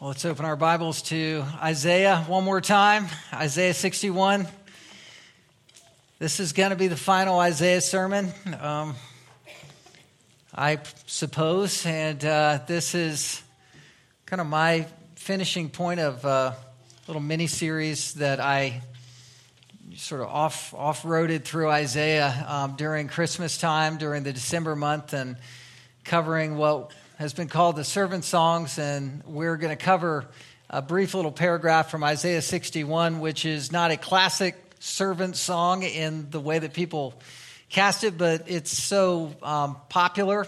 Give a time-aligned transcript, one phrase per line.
[0.00, 3.06] Well, let's open our Bibles to Isaiah one more time.
[3.34, 4.48] Isaiah 61.
[6.18, 8.32] This is going to be the final Isaiah sermon,
[8.62, 8.94] um,
[10.54, 11.84] I suppose.
[11.84, 13.42] And uh, this is
[14.24, 14.86] kind of my
[15.16, 16.56] finishing point of a
[17.06, 18.80] little mini series that I
[19.96, 25.12] sort of off off roaded through Isaiah um, during Christmas time, during the December month,
[25.12, 25.36] and
[26.04, 26.90] covering what
[27.20, 30.24] has been called the servant songs, and we're going to cover
[30.70, 36.30] a brief little paragraph from Isaiah 61, which is not a classic servant song in
[36.30, 37.12] the way that people
[37.68, 40.46] cast it, but it's so um, popular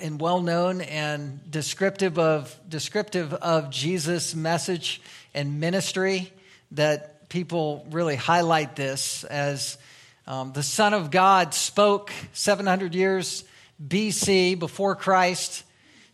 [0.00, 5.00] and well known and descriptive of descriptive of Jesus' message
[5.34, 6.32] and ministry
[6.72, 9.78] that people really highlight this as
[10.26, 13.44] um, the Son of God spoke 700 years
[13.80, 15.62] BC before Christ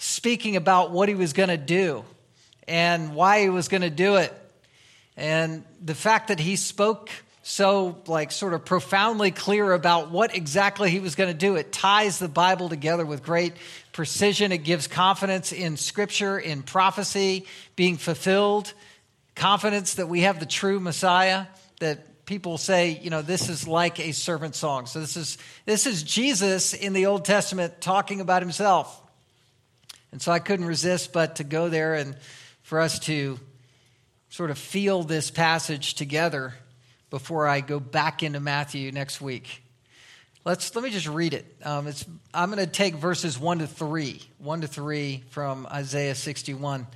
[0.03, 2.05] speaking about what he was going to do
[2.67, 4.33] and why he was going to do it.
[5.17, 7.11] And the fact that he spoke
[7.45, 11.73] so, like, sort of profoundly clear about what exactly he was going to do, it
[11.73, 13.55] ties the Bible together with great
[13.93, 14.53] precision.
[14.53, 18.73] It gives confidence in Scripture, in prophecy being fulfilled,
[19.35, 21.47] confidence that we have the true Messiah,
[21.81, 24.87] that people say, you know, this is like a servant song.
[24.87, 29.02] So this is this is Jesus in the Old Testament talking about himself.
[30.13, 32.17] And so I couldn't resist but to go there and
[32.63, 33.41] for us to
[34.29, 36.55] sort of feel this passage together
[37.11, 39.63] before I go back into Matthew next week.
[40.45, 41.47] Let's let me just read it.
[41.63, 41.89] Um,
[42.35, 46.87] I'm going to take verses one to three, one to three from Isaiah 61.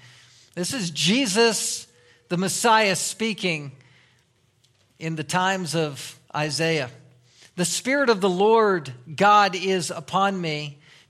[0.55, 1.87] This is Jesus,
[2.28, 3.72] the Messiah, speaking
[4.98, 6.91] in the times of Isaiah.
[7.56, 10.78] The Spirit of the Lord God is upon me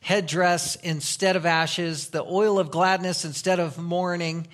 [0.00, 4.46] headdress instead of ashes, the oil of gladness instead of mourning,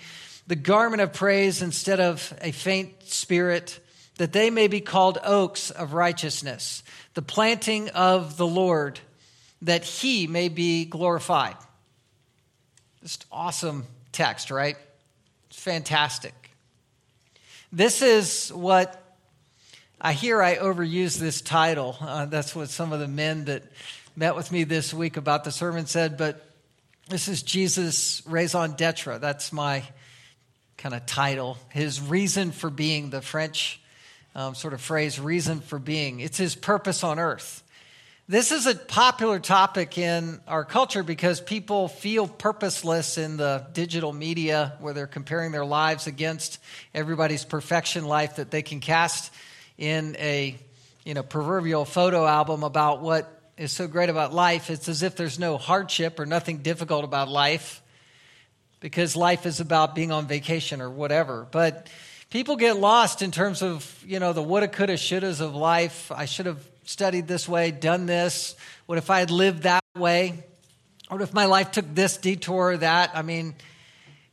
[0.46, 3.80] the garment of praise instead of a faint spirit,
[4.18, 6.82] that they may be called oaks of righteousness,
[7.14, 8.98] the planting of the Lord,
[9.62, 11.56] that he may be glorified.
[13.02, 14.76] Just awesome text, right?
[15.48, 16.34] It's fantastic.
[17.72, 19.02] This is what
[20.00, 21.96] I hear I overuse this title.
[22.00, 23.64] Uh, that's what some of the men that
[24.16, 26.42] met with me this week about the sermon said, but
[27.08, 29.18] this is Jesus' raison d'etre.
[29.18, 29.82] That's my
[30.78, 31.58] kind of title.
[31.68, 33.78] His reason for being, the French
[34.34, 36.20] um, sort of phrase, reason for being.
[36.20, 37.62] It's his purpose on earth.
[38.26, 44.14] This is a popular topic in our culture because people feel purposeless in the digital
[44.14, 46.58] media where they're comparing their lives against
[46.94, 49.30] everybody's perfection life that they can cast
[49.78, 50.56] in a
[51.04, 54.68] you know proverbial photo album about what is so great about life.
[54.68, 57.82] It's as if there's no hardship or nothing difficult about life
[58.80, 61.46] because life is about being on vacation or whatever.
[61.50, 61.88] But
[62.28, 66.12] people get lost in terms of, you know, the woulda, coulda, shouldas of life.
[66.12, 68.56] I should have studied this way, done this.
[68.84, 70.44] What if I had lived that way?
[71.08, 73.12] What if my life took this detour or that?
[73.14, 73.54] I mean,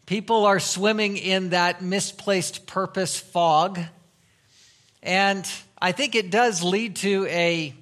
[0.06, 3.80] people are swimming in that misplaced purpose fog.
[5.02, 5.50] And
[5.82, 7.74] I think it does lead to a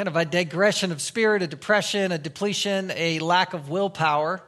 [0.00, 4.42] kind of a digression of spirit, a depression, a depletion, a lack of willpower.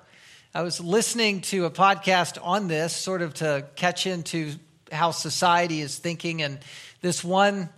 [0.54, 4.54] I was listening to a podcast on this, sort of to catch into
[4.90, 6.40] how society is thinking.
[6.40, 6.58] And
[7.02, 7.68] this one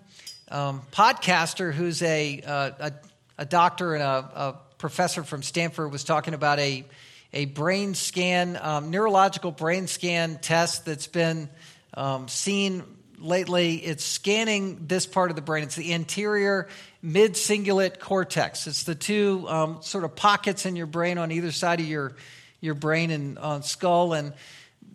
[0.52, 2.92] um, podcaster who's a, uh, a,
[3.38, 6.84] a, doctor and a, a, professor from Stanford was talking about a,
[7.32, 11.48] a brain scan, um, neurological brain scan test that's been
[11.94, 12.84] um, seen
[13.24, 13.76] lately.
[13.76, 15.65] It's scanning this part of the brain.
[15.65, 16.68] It's the anterior
[17.03, 18.66] mid cingulate cortex.
[18.66, 22.15] It's the two um, sort of pockets in your brain on either side of your,
[22.60, 24.12] your brain and uh, skull.
[24.12, 24.32] And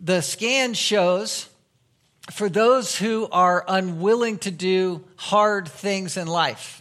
[0.02, 1.48] the scan shows
[2.30, 6.79] for those who are unwilling to do hard things in life,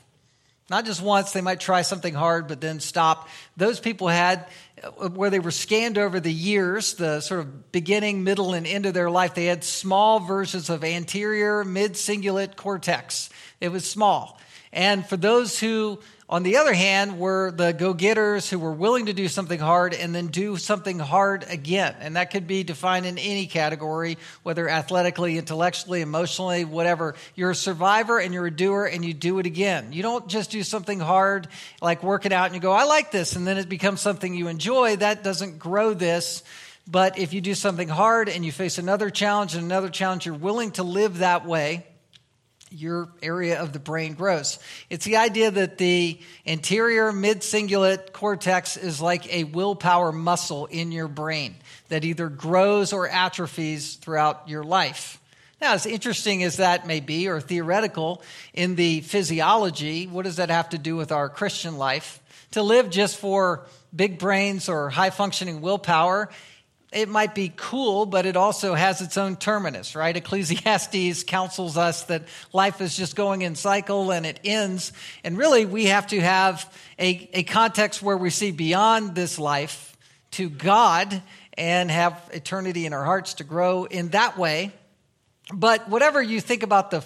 [0.70, 3.28] not just once, they might try something hard but then stop.
[3.58, 4.48] Those people had,
[5.14, 8.94] where they were scanned over the years, the sort of beginning, middle, and end of
[8.94, 13.30] their life, they had small versions of anterior mid cingulate cortex.
[13.60, 14.40] It was small.
[14.72, 16.00] And for those who,
[16.30, 19.96] on the other hand, were the go getters who were willing to do something hard
[19.96, 21.96] and then do something hard again.
[22.00, 27.16] And that could be defined in any category, whether athletically, intellectually, emotionally, whatever.
[27.34, 29.92] You're a survivor and you're a doer and you do it again.
[29.92, 31.48] You don't just do something hard
[31.82, 34.50] like working out and you go, I like this, and then it becomes something you
[34.50, 34.98] enjoy.
[34.98, 36.44] That doesn't grow this.
[36.88, 40.36] But if you do something hard and you face another challenge and another challenge, you're
[40.36, 41.86] willing to live that way
[42.72, 44.60] your area of the brain grows.
[44.90, 50.92] It's the idea that the anterior mid cingulate cortex is like a willpower muscle in
[50.92, 51.56] your brain
[51.90, 55.20] that either grows or atrophies throughout your life.
[55.62, 58.22] Now, as interesting as that may be, or theoretical
[58.54, 62.22] in the physiology, what does that have to do with our Christian life?
[62.52, 66.30] To live just for big brains or high functioning willpower
[66.92, 70.16] it might be cool, but it also has its own terminus, right?
[70.16, 74.92] Ecclesiastes counsels us that life is just going in cycle and it ends.
[75.24, 79.96] And really, we have to have a, a context where we see beyond this life
[80.32, 81.22] to God
[81.58, 84.72] and have eternity in our hearts to grow in that way.
[85.54, 87.04] But whatever you think about the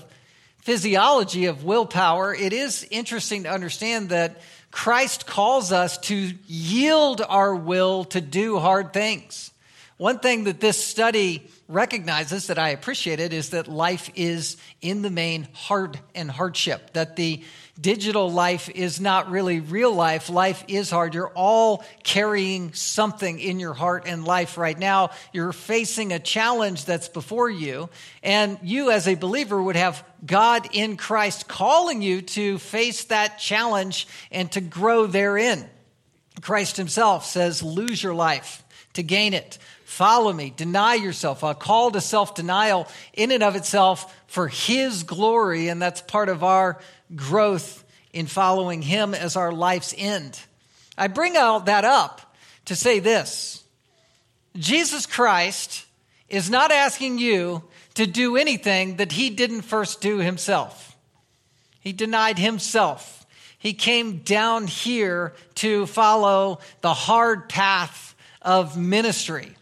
[0.59, 4.41] physiology of willpower, it is interesting to understand that
[4.71, 9.51] Christ calls us to yield our will to do hard things.
[9.97, 15.09] One thing that this study recognizes that I appreciated is that life is in the
[15.09, 17.43] main hard and hardship, that the
[17.79, 20.29] digital life is not really real life.
[20.29, 21.13] Life is hard.
[21.13, 25.11] You're all carrying something in your heart and life right now.
[25.31, 27.89] You're facing a challenge that's before you.
[28.21, 33.39] And you, as a believer, would have God in Christ calling you to face that
[33.39, 35.67] challenge and to grow therein.
[36.41, 38.63] Christ himself says, lose your life
[38.93, 39.57] to gain it.
[39.93, 41.43] Follow me, deny yourself.
[41.43, 46.29] A call to self denial in and of itself for His glory, and that's part
[46.29, 46.79] of our
[47.15, 50.39] growth in following Him as our life's end.
[50.97, 52.35] I bring all that up
[52.65, 53.63] to say this
[54.57, 55.85] Jesus Christ
[56.27, 57.61] is not asking you
[57.93, 60.97] to do anything that He didn't first do Himself.
[61.81, 63.27] He denied Himself.
[63.59, 69.55] He came down here to follow the hard path of ministry.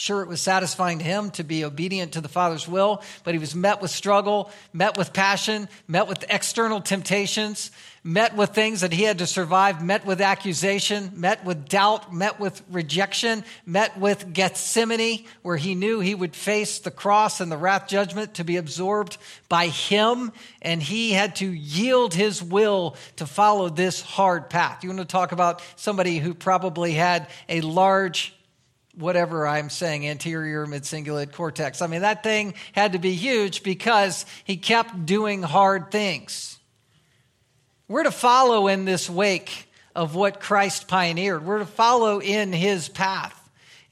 [0.00, 3.38] Sure, it was satisfying to him to be obedient to the Father's will, but he
[3.38, 7.70] was met with struggle, met with passion, met with external temptations,
[8.02, 12.40] met with things that he had to survive, met with accusation, met with doubt, met
[12.40, 17.58] with rejection, met with Gethsemane, where he knew he would face the cross and the
[17.58, 19.18] wrath judgment to be absorbed
[19.50, 20.32] by him,
[20.62, 24.82] and he had to yield his will to follow this hard path.
[24.82, 28.34] You want to talk about somebody who probably had a large
[28.94, 31.82] whatever I'm saying, anterior midcingulate cortex.
[31.82, 36.58] I mean, that thing had to be huge because he kept doing hard things.
[37.88, 41.44] We're to follow in this wake of what Christ pioneered.
[41.44, 43.36] We're to follow in his path.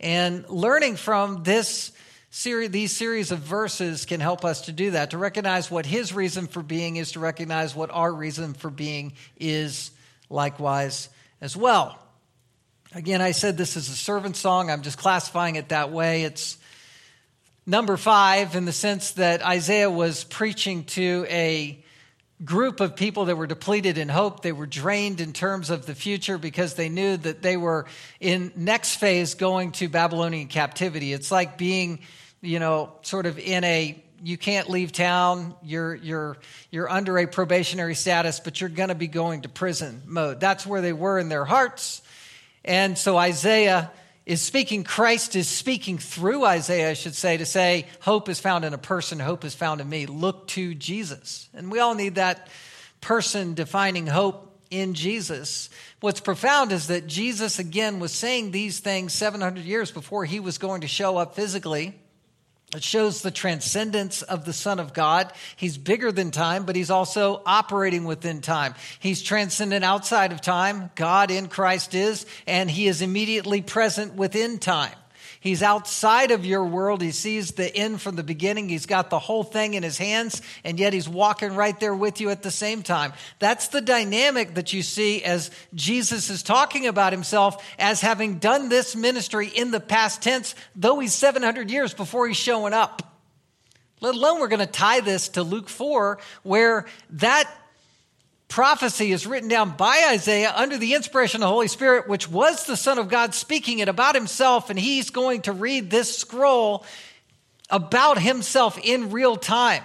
[0.00, 1.92] And learning from this
[2.30, 6.12] series, these series of verses can help us to do that, to recognize what his
[6.12, 9.90] reason for being is, to recognize what our reason for being is
[10.30, 11.08] likewise
[11.40, 11.98] as well.
[12.98, 14.72] Again, I said this is a servant song.
[14.72, 16.24] I'm just classifying it that way.
[16.24, 16.58] It's
[17.64, 21.78] number five in the sense that Isaiah was preaching to a
[22.44, 24.42] group of people that were depleted in hope.
[24.42, 27.86] They were drained in terms of the future because they knew that they were
[28.18, 31.12] in next phase going to Babylonian captivity.
[31.12, 32.00] It's like being,
[32.40, 35.54] you know, sort of in a you can't leave town.
[35.62, 36.36] You're you're
[36.72, 40.40] you're under a probationary status, but you're going to be going to prison mode.
[40.40, 42.02] That's where they were in their hearts.
[42.64, 43.90] And so Isaiah
[44.26, 48.64] is speaking, Christ is speaking through Isaiah, I should say, to say, hope is found
[48.64, 50.04] in a person, hope is found in me.
[50.04, 51.48] Look to Jesus.
[51.54, 52.48] And we all need that
[53.00, 55.70] person defining hope in Jesus.
[56.00, 60.58] What's profound is that Jesus, again, was saying these things 700 years before he was
[60.58, 61.94] going to show up physically.
[62.74, 65.32] It shows the transcendence of the Son of God.
[65.56, 68.74] He's bigger than time, but he's also operating within time.
[69.00, 70.90] He's transcendent outside of time.
[70.94, 74.92] God in Christ is, and he is immediately present within time.
[75.40, 77.00] He's outside of your world.
[77.00, 78.68] He sees the end from the beginning.
[78.68, 82.20] He's got the whole thing in his hands, and yet he's walking right there with
[82.20, 83.12] you at the same time.
[83.38, 88.68] That's the dynamic that you see as Jesus is talking about himself as having done
[88.68, 93.02] this ministry in the past tense, though he's 700 years before he's showing up.
[94.00, 97.52] Let alone, we're going to tie this to Luke 4, where that
[98.48, 102.64] prophecy is written down by Isaiah under the inspiration of the Holy Spirit, which was
[102.64, 106.84] the Son of God speaking it about himself, and he's going to read this scroll
[107.70, 109.82] about himself in real time.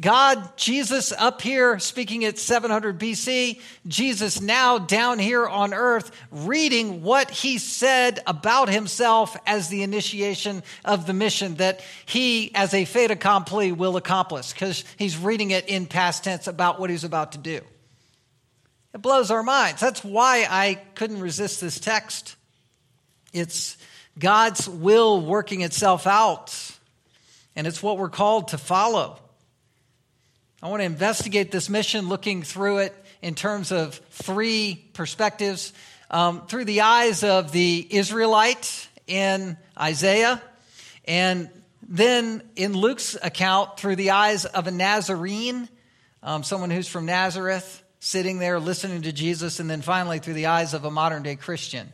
[0.00, 7.02] God, Jesus up here speaking at 700 BC, Jesus now down here on earth reading
[7.02, 12.84] what he said about himself as the initiation of the mission that he, as a
[12.84, 17.32] fait accompli, will accomplish because he's reading it in past tense about what he's about
[17.32, 17.60] to do.
[18.94, 19.80] It blows our minds.
[19.80, 22.36] That's why I couldn't resist this text.
[23.32, 23.76] It's
[24.16, 26.54] God's will working itself out,
[27.56, 29.18] and it's what we're called to follow.
[30.62, 35.72] I want to investigate this mission looking through it in terms of three perspectives
[36.08, 40.40] um, through the eyes of the Israelite in Isaiah,
[41.04, 41.50] and
[41.82, 45.68] then in Luke's account through the eyes of a Nazarene,
[46.22, 50.44] um, someone who's from Nazareth, sitting there listening to Jesus, and then finally through the
[50.44, 51.90] eyes of a modern day Christian.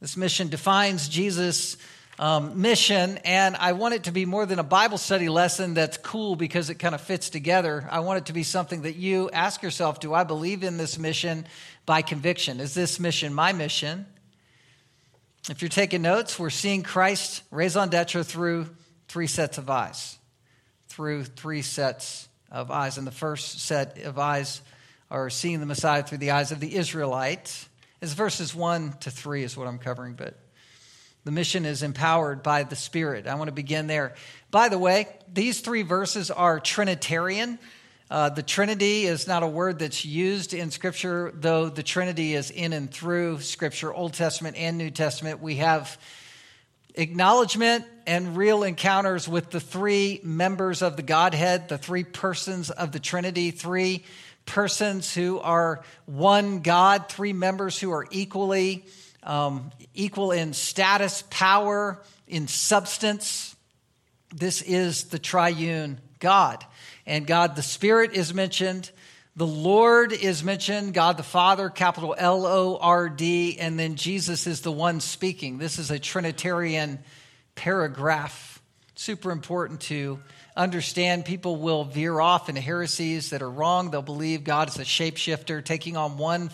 [0.00, 1.78] This mission defines Jesus'
[2.18, 5.96] um, mission, and I want it to be more than a Bible study lesson that's
[5.96, 7.88] cool because it kind of fits together.
[7.90, 10.98] I want it to be something that you ask yourself Do I believe in this
[10.98, 11.46] mission
[11.86, 12.60] by conviction?
[12.60, 14.04] Is this mission my mission?
[15.48, 18.66] If you're taking notes, we're seeing Christ raison d'etre through
[19.08, 20.18] three sets of eyes.
[20.88, 22.98] Through three sets of eyes.
[22.98, 24.60] And the first set of eyes
[25.12, 27.68] are seeing the Messiah through the eyes of the Israelites.
[28.00, 30.38] It's verses 1 to 3 is what I'm covering, but
[31.24, 33.26] the mission is empowered by the Spirit.
[33.26, 34.14] I want to begin there.
[34.50, 37.58] By the way, these three verses are Trinitarian.
[38.10, 42.50] Uh, the Trinity is not a word that's used in Scripture, though the Trinity is
[42.50, 45.42] in and through Scripture, Old Testament and New Testament.
[45.42, 45.98] We have
[46.94, 52.92] acknowledgement and real encounters with the three members of the Godhead, the three persons of
[52.92, 54.04] the Trinity, three
[54.46, 58.84] persons who are one God, three members who are equally
[59.22, 63.54] um, equal in status, power, in substance.
[64.34, 66.64] This is the triune God.
[67.06, 68.90] And God the Spirit is mentioned.
[69.34, 74.46] The Lord is mentioned, God the Father, capital L O R D, and then Jesus
[74.46, 75.58] is the one speaking.
[75.58, 76.98] This is a Trinitarian
[77.54, 78.60] paragraph.
[78.94, 80.20] Super important to
[80.56, 81.24] understand.
[81.24, 83.90] People will veer off into heresies that are wrong.
[83.90, 86.50] They'll believe God is a shapeshifter, taking on one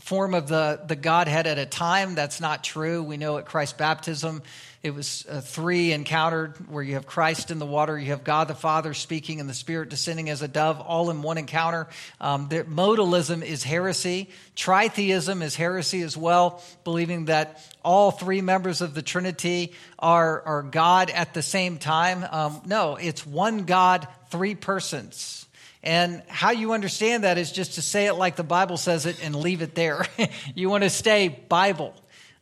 [0.00, 2.14] form of the, the Godhead at a time.
[2.14, 3.02] That's not true.
[3.02, 4.42] We know at Christ's baptism,
[4.82, 8.48] it was uh, three encountered where you have Christ in the water, you have God
[8.48, 11.86] the Father speaking, and the Spirit descending as a dove, all in one encounter.
[12.18, 14.30] Um, the, modalism is heresy.
[14.56, 20.62] Tritheism is heresy as well, believing that all three members of the Trinity are, are
[20.62, 22.24] God at the same time.
[22.30, 25.46] Um, no, it's one God, three persons.
[25.82, 29.22] And how you understand that is just to say it like the Bible says it
[29.22, 30.06] and leave it there.
[30.54, 31.94] you want to stay Bible,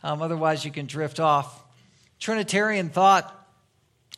[0.04, 1.64] um, otherwise, you can drift off.
[2.18, 3.34] Trinitarian thought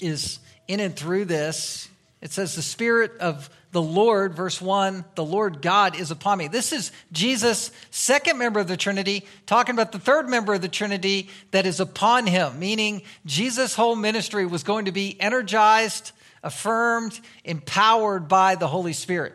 [0.00, 0.38] is
[0.68, 1.88] in and through this.
[2.20, 6.48] It says, The Spirit of the Lord, verse 1, the Lord God is upon me.
[6.48, 10.68] This is Jesus' second member of the Trinity, talking about the third member of the
[10.68, 17.18] Trinity that is upon him, meaning Jesus' whole ministry was going to be energized affirmed,
[17.44, 19.34] empowered by the Holy Spirit.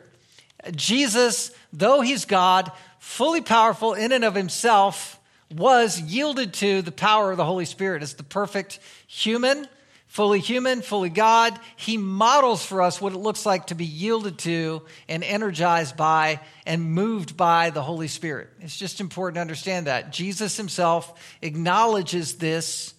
[0.75, 5.19] Jesus, though he's God, fully powerful in and of himself,
[5.55, 9.67] was yielded to the power of the Holy Spirit as the perfect human,
[10.07, 11.57] fully human, fully God.
[11.75, 16.39] He models for us what it looks like to be yielded to and energized by
[16.65, 18.49] and moved by the Holy Spirit.
[18.61, 20.11] It's just important to understand that.
[20.11, 22.93] Jesus himself acknowledges this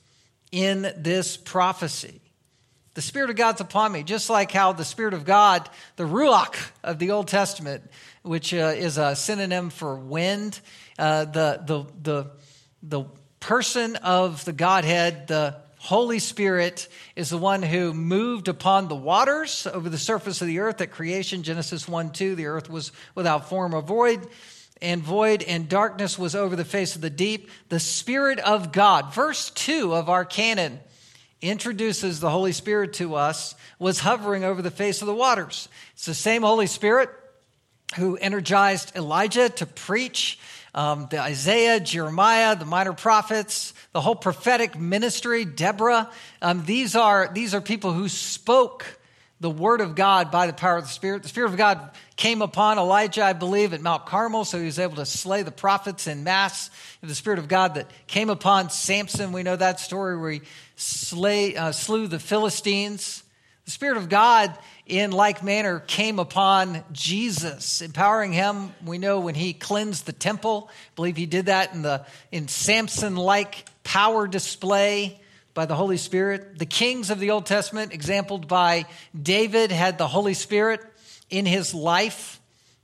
[0.50, 2.20] in this prophecy.
[2.96, 6.56] The Spirit of God's upon me, just like how the Spirit of God, the Ruach
[6.82, 7.82] of the Old Testament,
[8.22, 10.58] which uh, is a synonym for wind,
[10.98, 12.30] uh, the, the, the,
[12.82, 13.04] the
[13.38, 19.66] person of the Godhead, the Holy Spirit, is the one who moved upon the waters
[19.66, 21.42] over the surface of the earth at creation.
[21.42, 24.26] Genesis 1 2, the earth was without form or void
[24.80, 27.50] and void, and darkness was over the face of the deep.
[27.68, 30.80] The Spirit of God, verse 2 of our canon,
[31.42, 35.68] introduces the Holy Spirit to us was hovering over the face of the waters.
[35.94, 37.10] It's the same Holy Spirit
[37.96, 40.38] who energized Elijah to preach,
[40.74, 46.10] um, the Isaiah, Jeremiah, the minor prophets, the whole prophetic ministry, Deborah.
[46.42, 48.98] Um, these, are, these are people who spoke
[49.38, 51.22] the word of God by the power of the Spirit.
[51.22, 54.78] The Spirit of God came upon Elijah, I believe, at Mount Carmel, so he was
[54.78, 56.70] able to slay the prophets in mass.
[57.02, 60.42] The Spirit of God that came upon Samson, we know that story where he
[60.76, 63.24] slay, uh, slew the Philistines.
[63.64, 64.56] The Spirit of God,
[64.86, 68.72] in like manner, came upon Jesus, empowering him.
[68.84, 72.46] We know when he cleansed the temple, I believe he did that in the in
[72.46, 75.20] Samson-like power display,
[75.56, 76.58] by the Holy Spirit.
[76.58, 78.84] The kings of the Old Testament, exampled by
[79.20, 80.80] David, had the Holy Spirit
[81.30, 82.38] in his life.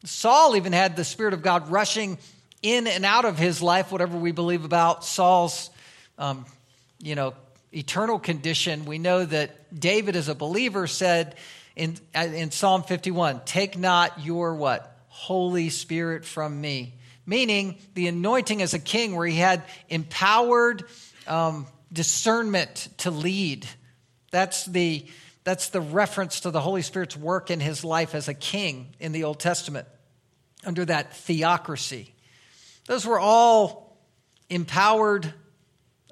[0.05, 2.19] Saul even had the Spirit of God rushing
[2.63, 5.69] in and out of his life, whatever we believe about Saul's,
[6.17, 6.47] um,
[6.99, 7.35] you know,
[7.73, 8.85] eternal condition.
[8.85, 11.37] We know that David, as a believer, said
[11.75, 14.89] in, in Psalm 51, Take not your what?
[15.09, 16.95] Holy Spirit from me.
[17.25, 20.85] Meaning the anointing as a king, where he had empowered
[21.27, 23.67] um, discernment to lead.
[24.31, 25.07] That's the,
[25.45, 29.13] that's the reference to the Holy Spirit's work in his life as a king in
[29.13, 29.87] the Old Testament
[30.65, 32.15] under that theocracy.
[32.87, 33.97] Those were all
[34.51, 35.33] empowered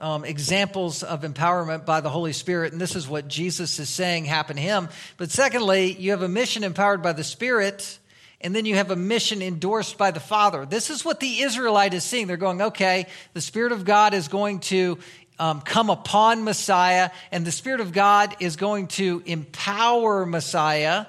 [0.00, 4.24] um, examples of empowerment by the Holy Spirit, and this is what Jesus is saying
[4.24, 4.88] happened to him.
[5.18, 7.98] But secondly, you have a mission empowered by the Spirit,
[8.40, 10.64] and then you have a mission endorsed by the Father.
[10.64, 12.26] This is what the Israelite is seeing.
[12.26, 14.98] They're going, okay, the Spirit of God is going to
[15.38, 21.06] um, come upon Messiah, and the Spirit of God is going to empower Messiah.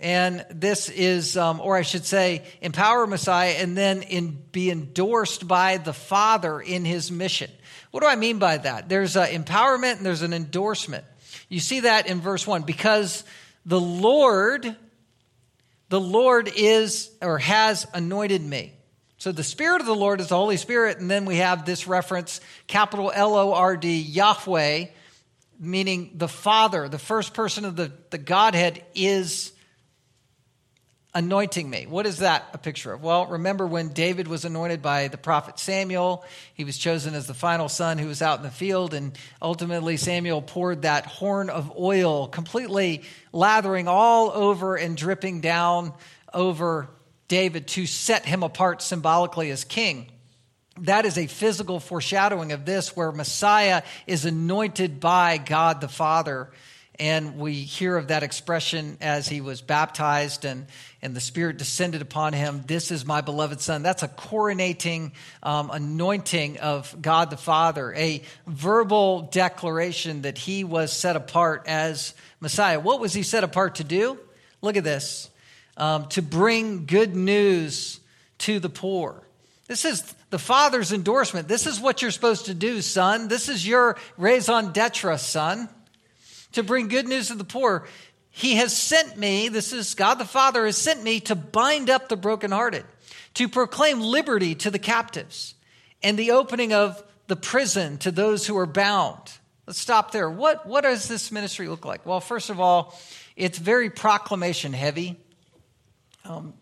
[0.00, 5.46] And this is, um, or I should say, empower Messiah and then in, be endorsed
[5.46, 7.50] by the Father in his mission.
[7.94, 8.88] What do I mean by that?
[8.88, 11.04] There's empowerment and there's an endorsement.
[11.48, 13.22] You see that in verse 1 because
[13.64, 14.74] the Lord,
[15.90, 18.72] the Lord is or has anointed me.
[19.18, 21.86] So the Spirit of the Lord is the Holy Spirit, and then we have this
[21.86, 24.86] reference, capital L O R D, Yahweh,
[25.60, 29.52] meaning the Father, the first person of the, the Godhead is
[31.14, 31.86] anointing me.
[31.86, 33.02] What is that a picture of?
[33.02, 37.34] Well, remember when David was anointed by the prophet Samuel, he was chosen as the
[37.34, 41.72] final son who was out in the field, and ultimately Samuel poured that horn of
[41.78, 43.02] oil, completely
[43.32, 45.92] lathering all over and dripping down
[46.32, 46.88] over
[47.28, 50.10] David to set him apart symbolically as king.
[50.80, 56.50] That is a physical foreshadowing of this, where Messiah is anointed by God the Father
[56.98, 60.66] and we hear of that expression as he was baptized and,
[61.02, 62.62] and the Spirit descended upon him.
[62.66, 63.82] This is my beloved Son.
[63.82, 70.92] That's a coronating um, anointing of God the Father, a verbal declaration that he was
[70.92, 72.78] set apart as Messiah.
[72.78, 74.18] What was he set apart to do?
[74.62, 75.30] Look at this
[75.76, 77.98] um, to bring good news
[78.38, 79.20] to the poor.
[79.66, 81.48] This is the Father's endorsement.
[81.48, 83.28] This is what you're supposed to do, son.
[83.28, 85.68] This is your raison d'etre, son
[86.54, 87.86] to bring good news to the poor.
[88.30, 92.08] He has sent me, this is God the Father, has sent me to bind up
[92.08, 92.84] the brokenhearted,
[93.34, 95.54] to proclaim liberty to the captives,
[96.02, 99.20] and the opening of the prison to those who are bound.
[99.66, 100.28] Let's stop there.
[100.28, 102.04] What, what does this ministry look like?
[102.04, 102.98] Well, first of all,
[103.36, 105.16] it's very proclamation heavy.
[106.24, 106.54] Um,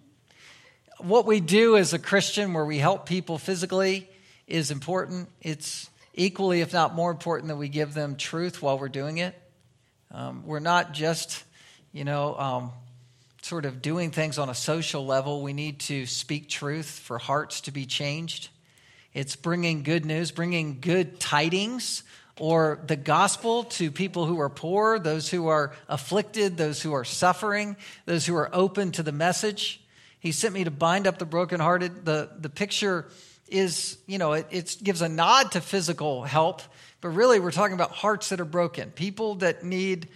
[0.98, 4.08] what we do as a Christian, where we help people physically,
[4.46, 5.28] is important.
[5.40, 9.34] It's equally, if not more important, that we give them truth while we're doing it.
[10.14, 11.42] Um, we're not just,
[11.90, 12.72] you know, um,
[13.40, 15.42] sort of doing things on a social level.
[15.42, 18.50] We need to speak truth for hearts to be changed.
[19.14, 22.02] It's bringing good news, bringing good tidings
[22.38, 27.04] or the gospel to people who are poor, those who are afflicted, those who are
[27.04, 29.80] suffering, those who are open to the message.
[30.20, 32.04] He sent me to bind up the brokenhearted.
[32.04, 33.06] The, the picture
[33.52, 36.62] is, you know, it, it gives a nod to physical help,
[37.00, 40.08] but really, we're talking about hearts that are broken, people that need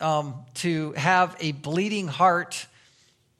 [0.00, 2.66] um, to have a bleeding heart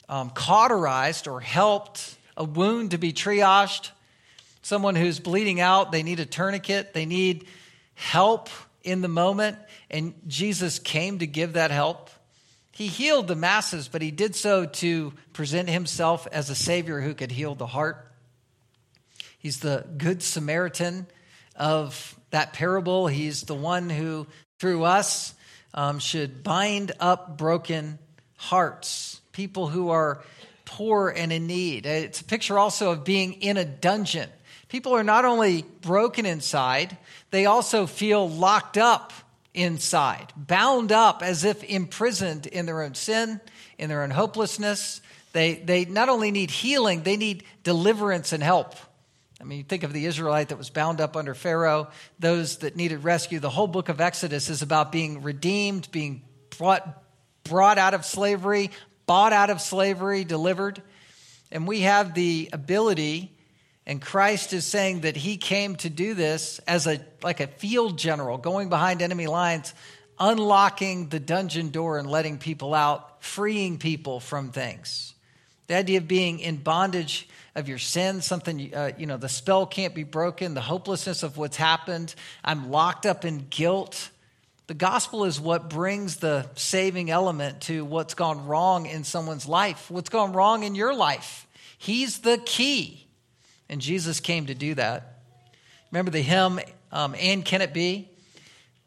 [0.09, 3.91] um, cauterized or helped, a wound to be triaged,
[4.63, 7.47] someone who's bleeding out, they need a tourniquet, they need
[7.95, 8.49] help
[8.83, 9.59] in the moment,
[9.91, 12.11] and Jesus came to give that help.
[12.73, 17.15] He healed the masses, but he did so to present himself as a Savior who
[17.15, 18.11] could heal the heart.
[19.45, 21.07] He's the Good Samaritan
[21.55, 23.09] of that parable.
[23.09, 24.27] He's the one who,
[24.59, 25.35] through us,
[25.75, 27.99] um, should bind up broken
[28.37, 30.25] hearts, people who are
[30.65, 31.85] poor and in need.
[31.85, 34.31] It's a picture also of being in a dungeon.
[34.69, 36.97] People are not only broken inside,
[37.31, 39.13] they also feel locked up
[39.53, 43.43] inside, bound up as if imprisoned in their own sin,
[43.77, 45.03] in their own hopelessness.
[45.35, 48.75] They, they not only need healing, they need deliverance and help.
[49.45, 53.05] I mean, think of the Israelite that was bound up under Pharaoh, those that needed
[53.05, 53.41] rescue.
[53.41, 56.23] The whole book of Exodus is about being redeemed, being
[56.57, 57.03] brought,
[57.43, 58.71] brought out of slavery,
[59.05, 60.81] bought out of slavery, delivered.
[61.53, 63.37] And we have the ability,
[63.85, 67.99] and Christ is saying that he came to do this as a like a field
[67.99, 69.75] general, going behind enemy lines,
[70.19, 75.13] unlocking the dungeon door and letting people out, freeing people from things.
[75.67, 79.67] The idea of being in bondage of your sin, something, uh, you know, the spell
[79.67, 82.15] can't be broken, the hopelessness of what's happened.
[82.45, 84.11] I'm locked up in guilt.
[84.67, 89.91] The gospel is what brings the saving element to what's gone wrong in someone's life,
[89.91, 91.47] what's gone wrong in your life.
[91.79, 93.07] He's the key.
[93.69, 95.21] And Jesus came to do that.
[95.93, 98.09] Remember the hymn, um, And Can It Be?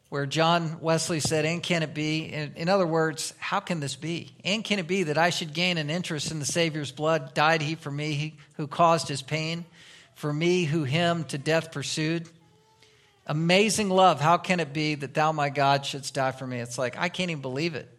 [0.10, 2.26] Where John Wesley said, And can it be?
[2.26, 4.32] In, other words, how can this be?
[4.46, 7.34] And can it be that I should gain an interest in the Savior's blood?
[7.34, 9.66] Died he for me who caused his pain?
[10.16, 12.28] For me who him to death pursued?
[13.26, 14.22] Amazing love.
[14.22, 16.60] How can it be that thou, my God, shouldst die for me?
[16.60, 17.90] It's like, I can't even believe it.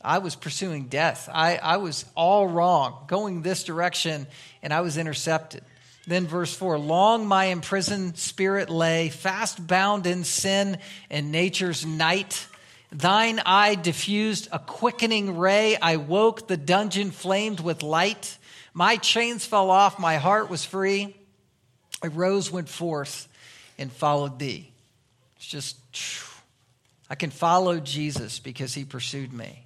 [0.00, 1.28] I was pursuing death.
[1.32, 4.26] I, I was all wrong, going this direction,
[4.62, 5.62] and I was intercepted.
[6.06, 10.78] Then, verse 4 Long my imprisoned spirit lay, fast bound in sin
[11.10, 12.46] and nature's night.
[12.92, 15.76] Thine eye diffused a quickening ray.
[15.76, 18.38] I woke, the dungeon flamed with light.
[18.72, 21.16] My chains fell off, my heart was free.
[22.02, 23.26] I rose, went forth,
[23.78, 24.70] and followed thee.
[25.36, 25.76] It's just,
[27.10, 29.65] I can follow Jesus because he pursued me.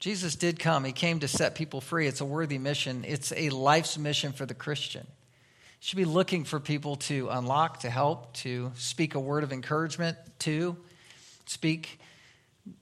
[0.00, 0.84] Jesus did come.
[0.84, 2.06] He came to set people free.
[2.06, 5.06] It's a worthy mission, it's a life's mission for the Christian.
[5.06, 9.52] You should be looking for people to unlock, to help, to speak a word of
[9.52, 10.76] encouragement to,
[11.44, 12.00] speak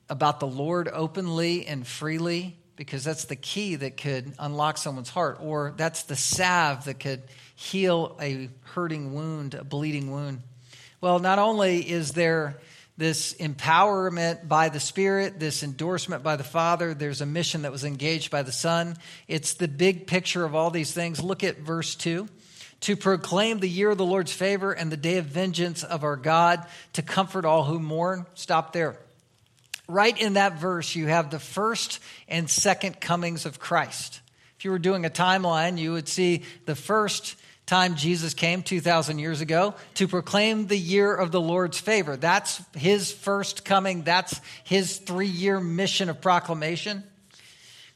[0.09, 5.38] about the Lord openly and freely, because that's the key that could unlock someone's heart,
[5.40, 7.22] or that's the salve that could
[7.57, 10.42] heal a hurting wound, a bleeding wound.
[11.00, 12.61] Well, not only is there
[12.98, 17.84] this empowerment by the Spirit, this endorsement by the Father, there's a mission that was
[17.84, 18.96] engaged by the Son.
[19.28, 21.22] It's the big picture of all these things.
[21.22, 22.28] Look at verse 2
[22.80, 26.16] to proclaim the year of the Lord's favor and the day of vengeance of our
[26.16, 28.26] God, to comfort all who mourn.
[28.34, 28.98] Stop there.
[29.87, 34.20] Right in that verse, you have the first and second comings of Christ.
[34.58, 37.37] If you were doing a timeline, you would see the first
[37.68, 42.16] time Jesus came 2,000 years ago to proclaim the year of the Lord's favor.
[42.16, 47.04] That's his first coming, that's his three year mission of proclamation.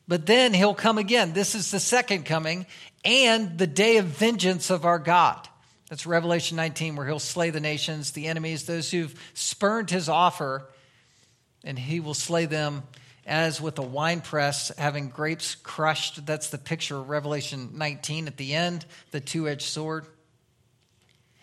[0.06, 1.32] But then he'll come again.
[1.32, 2.66] This is the second coming
[3.04, 5.48] and the day of vengeance of our God.
[5.88, 10.68] That's Revelation 19, where he'll slay the nations, the enemies, those who've spurned his offer,
[11.64, 12.82] and he will slay them
[13.26, 16.26] as with a winepress having grapes crushed.
[16.26, 20.06] That's the picture of Revelation 19 at the end, the two edged sword.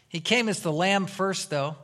[0.10, 1.76] He came as the lamb first, though.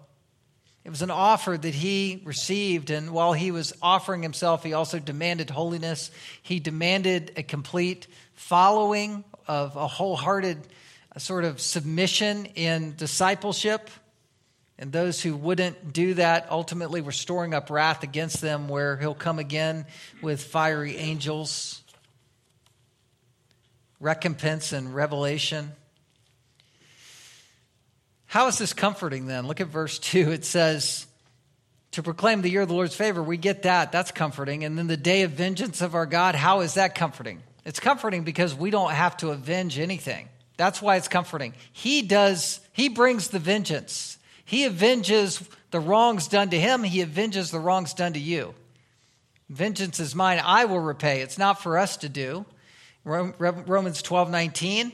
[0.84, 5.00] It was an offer that he received, and while he was offering himself, he also
[5.00, 6.12] demanded holiness.
[6.44, 10.60] He demanded a complete following of a wholehearted
[11.18, 13.90] sort of submission in discipleship.
[14.78, 19.16] And those who wouldn't do that ultimately were storing up wrath against them, where he'll
[19.16, 19.86] come again
[20.22, 21.82] with fiery angels,
[24.00, 25.72] recompense and revelation.
[28.26, 29.48] How is this comforting then?
[29.48, 30.32] Look at verse 2.
[30.32, 31.08] It says,
[31.92, 33.94] To proclaim the year of the Lord's favor, we get that.
[33.94, 34.66] That's comforting.
[34.66, 37.42] And then the day of vengeance of our God, how is that comforting?
[37.64, 40.28] It's comforting because we don't have to avenge anything.
[40.58, 41.54] That's why it's comforting.
[41.72, 44.18] He does, he brings the vengeance.
[44.46, 48.54] He avenges the wrongs done to him, he avenges the wrongs done to you.
[49.50, 51.22] Vengeance is mine, I will repay.
[51.22, 52.46] It's not for us to do.
[53.04, 54.92] Romans 12 19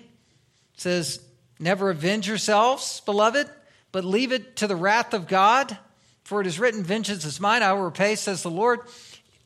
[0.75, 1.19] says,
[1.59, 3.47] Never avenge yourselves, beloved,
[3.91, 5.77] but leave it to the wrath of God.
[6.23, 8.79] For it is written, Vengeance is mine, I will repay, says the Lord.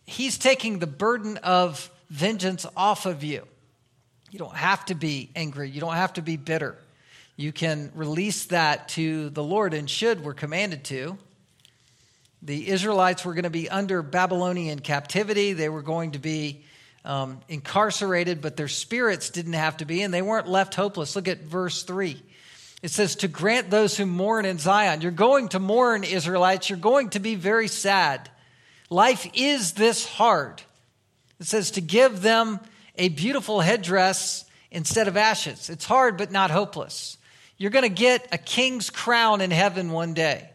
[0.05, 3.43] He's taking the burden of vengeance off of you.
[4.31, 6.77] You don't have to be angry, you don't have to be bitter
[7.37, 11.17] you can release that to the Lord and should, we're commanded to.
[12.41, 15.53] The Israelites were going to be under Babylonian captivity.
[15.53, 16.63] They were going to be
[17.03, 21.15] um, incarcerated, but their spirits didn't have to be, and they weren't left hopeless.
[21.15, 22.21] Look at verse 3.
[22.81, 25.01] It says, To grant those who mourn in Zion.
[25.01, 26.69] You're going to mourn, Israelites.
[26.69, 28.29] You're going to be very sad.
[28.89, 30.61] Life is this hard.
[31.39, 32.59] It says, To give them
[32.95, 35.69] a beautiful headdress instead of ashes.
[35.69, 37.17] It's hard, but not hopeless.
[37.57, 40.49] You're going to get a king's crown in heaven one day.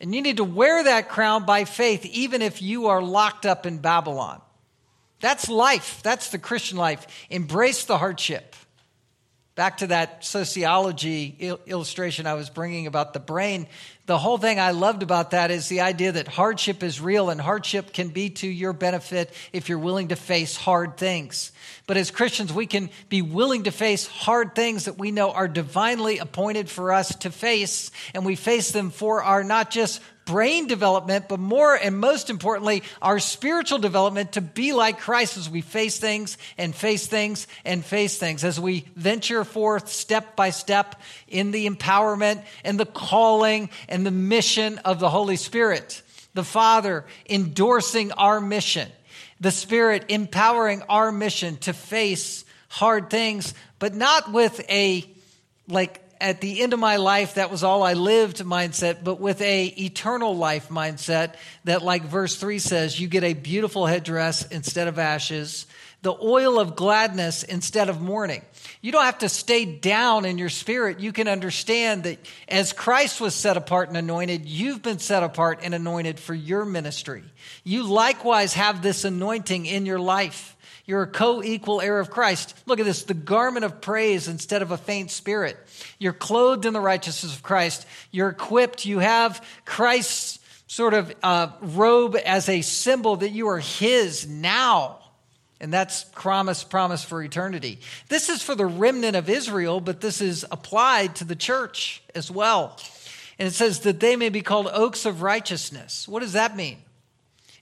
[0.00, 3.66] And you need to wear that crown by faith, even if you are locked up
[3.66, 4.40] in Babylon.
[5.20, 6.00] That's life.
[6.02, 7.06] That's the Christian life.
[7.30, 8.56] Embrace the hardship.
[9.54, 13.66] Back to that sociology il- illustration I was bringing about the brain.
[14.06, 17.38] The whole thing I loved about that is the idea that hardship is real and
[17.38, 21.52] hardship can be to your benefit if you're willing to face hard things.
[21.86, 25.48] But as Christians, we can be willing to face hard things that we know are
[25.48, 30.66] divinely appointed for us to face, and we face them for our not just brain
[30.66, 35.60] development, but more and most importantly, our spiritual development to be like Christ as we
[35.60, 41.00] face things and face things and face things, as we venture forth step by step
[41.28, 46.02] in the empowerment and the calling and the mission of the Holy Spirit.
[46.34, 48.88] The Father endorsing our mission,
[49.40, 55.04] the Spirit empowering our mission to face hard things, but not with a
[55.68, 59.40] like at the end of my life, that was all I lived mindset, but with
[59.42, 64.86] a eternal life mindset that, like verse 3 says, you get a beautiful headdress instead
[64.86, 65.66] of ashes,
[66.02, 68.42] the oil of gladness instead of mourning.
[68.80, 71.00] You don't have to stay down in your spirit.
[71.00, 75.60] You can understand that as Christ was set apart and anointed, you've been set apart
[75.62, 77.24] and anointed for your ministry.
[77.64, 80.51] You likewise have this anointing in your life.
[80.84, 82.54] You're a co equal heir of Christ.
[82.66, 85.56] Look at this the garment of praise instead of a faint spirit.
[85.98, 87.86] You're clothed in the righteousness of Christ.
[88.10, 88.84] You're equipped.
[88.84, 94.98] You have Christ's sort of uh, robe as a symbol that you are His now.
[95.60, 97.78] And that's promise, promise for eternity.
[98.08, 102.30] This is for the remnant of Israel, but this is applied to the church as
[102.30, 102.76] well.
[103.38, 106.08] And it says that they may be called oaks of righteousness.
[106.08, 106.78] What does that mean?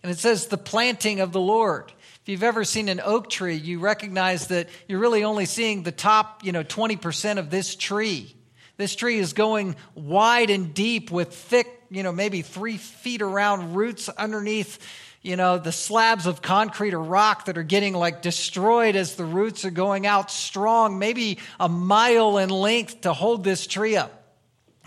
[0.03, 1.93] And it says the planting of the Lord.
[2.31, 6.45] You've ever seen an oak tree, you recognize that you're really only seeing the top,
[6.45, 8.37] you know, 20% of this tree.
[8.77, 13.75] This tree is going wide and deep with thick, you know, maybe three feet around
[13.75, 14.79] roots underneath,
[15.23, 19.25] you know, the slabs of concrete or rock that are getting like destroyed as the
[19.25, 24.37] roots are going out strong, maybe a mile in length to hold this tree up.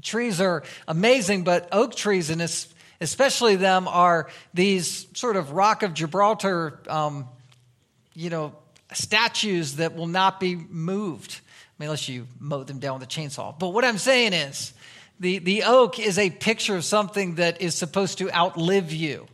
[0.01, 2.41] Trees are amazing, but oak trees, and
[3.01, 7.27] especially them, are these sort of rock of Gibraltar, um,
[8.15, 8.53] you know,
[8.93, 11.39] statues that will not be moved.
[11.41, 13.57] I mean, unless you mow them down with a chainsaw.
[13.57, 14.73] But what I'm saying is,
[15.19, 19.27] the, the oak is a picture of something that is supposed to outlive you.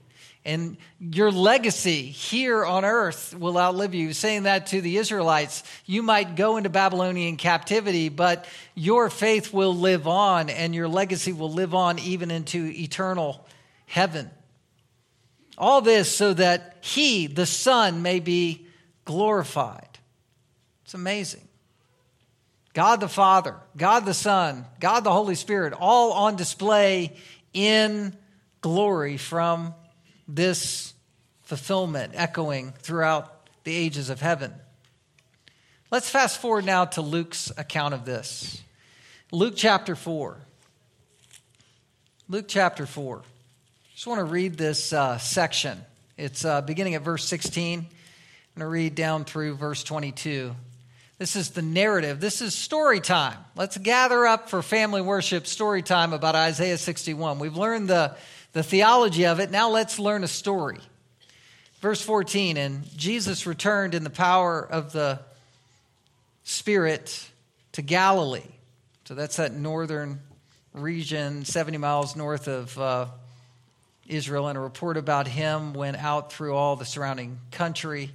[0.46, 4.14] And your legacy here on earth will outlive you.
[4.14, 9.76] Saying that to the Israelites, you might go into Babylonian captivity, but your faith will
[9.76, 13.46] live on and your legacy will live on even into eternal
[13.86, 14.30] heaven.
[15.58, 18.66] All this so that he, the Son, may be
[19.10, 19.98] glorified.
[20.86, 21.48] It's amazing.
[22.74, 27.18] God the Father, God the Son, God the Holy Spirit, all on display
[27.52, 28.16] in
[28.62, 29.74] glory from
[30.28, 30.94] this
[31.42, 34.54] fulfillment echoing throughout the ages of heaven.
[35.90, 38.62] Let's fast forward now to Luke's account of this.
[39.32, 40.38] Luke chapter 4.
[42.28, 43.24] Luke chapter 4
[44.00, 45.78] just want to read this uh, section.
[46.16, 47.86] It's uh, beginning at verse 16.
[48.60, 50.54] Going to read down through verse 22.
[51.18, 52.20] This is the narrative.
[52.20, 53.38] This is story time.
[53.56, 57.40] Let's gather up for family worship story time about Isaiah 61.
[57.40, 58.18] We've learned the,
[58.52, 59.50] the theology of it.
[59.50, 60.80] Now let's learn a story.
[61.80, 65.22] Verse 14 And Jesus returned in the power of the
[66.44, 67.30] Spirit
[67.72, 68.42] to Galilee.
[69.06, 70.20] So that's that northern
[70.74, 73.06] region, 70 miles north of uh,
[74.06, 78.12] Israel, and a report about him went out through all the surrounding country,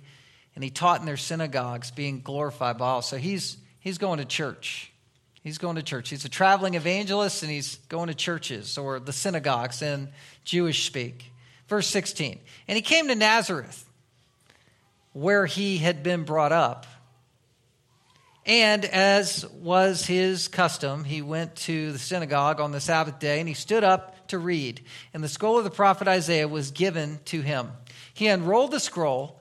[0.55, 3.03] and he taught in their synagogues, being glorified by all.
[3.03, 4.93] So he's, he's going to church.
[5.43, 6.09] He's going to church.
[6.09, 10.09] He's a traveling evangelist, and he's going to churches or the synagogues in
[10.45, 11.33] Jewish speak.
[11.69, 12.39] Verse 16
[12.69, 13.85] And he came to Nazareth,
[15.13, 16.87] where he had been brought up.
[18.47, 23.49] And as was his custom, he went to the synagogue on the Sabbath day and
[23.49, 24.83] he stood up to read.
[25.15, 27.71] And the scroll of the prophet Isaiah was given to him.
[28.13, 29.41] He unrolled the scroll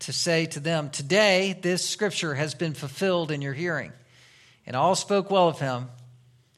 [0.00, 3.92] to say to them, Today this scripture has been fulfilled in your hearing.
[4.66, 5.88] And all spoke well of him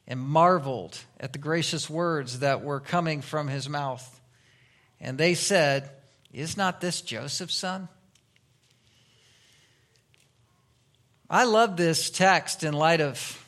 [0.07, 4.21] and marveled at the gracious words that were coming from his mouth.
[4.99, 5.89] And they said,
[6.33, 7.87] Is not this Joseph's son?
[11.29, 13.39] I love this text in light of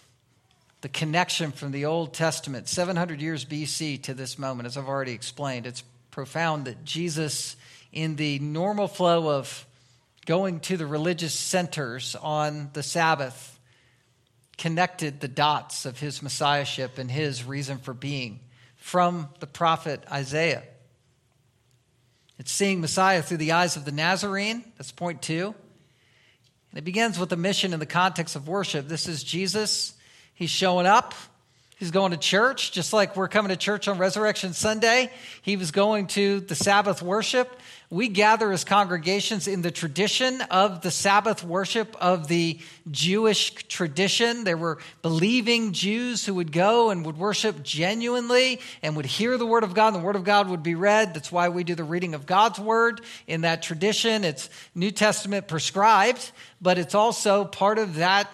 [0.81, 5.11] the connection from the Old Testament, 700 years BC to this moment, as I've already
[5.11, 5.67] explained.
[5.67, 7.55] It's profound that Jesus,
[7.91, 9.65] in the normal flow of
[10.25, 13.59] going to the religious centers on the Sabbath,
[14.57, 18.39] connected the dots of his messiahship and his reason for being
[18.77, 20.63] from the prophet Isaiah.
[22.37, 24.63] It's seeing Messiah through the eyes of the Nazarene.
[24.77, 25.55] That's point two.
[26.71, 28.87] And it begins with the mission in the context of worship.
[28.87, 29.93] This is Jesus.
[30.33, 31.13] He's showing up.
[31.77, 35.11] He's going to church, just like we're coming to church on Resurrection Sunday.
[35.41, 37.59] He was going to the Sabbath worship.
[37.91, 44.43] We gather as congregations in the tradition of the Sabbath worship of the Jewish tradition.
[44.43, 49.45] There were believing Jews who would go and would worship genuinely and would hear the
[49.45, 51.13] Word of God, and the Word of God would be read.
[51.13, 54.23] That's why we do the reading of God's Word in that tradition.
[54.23, 58.27] It's New Testament prescribed, but it's also part of that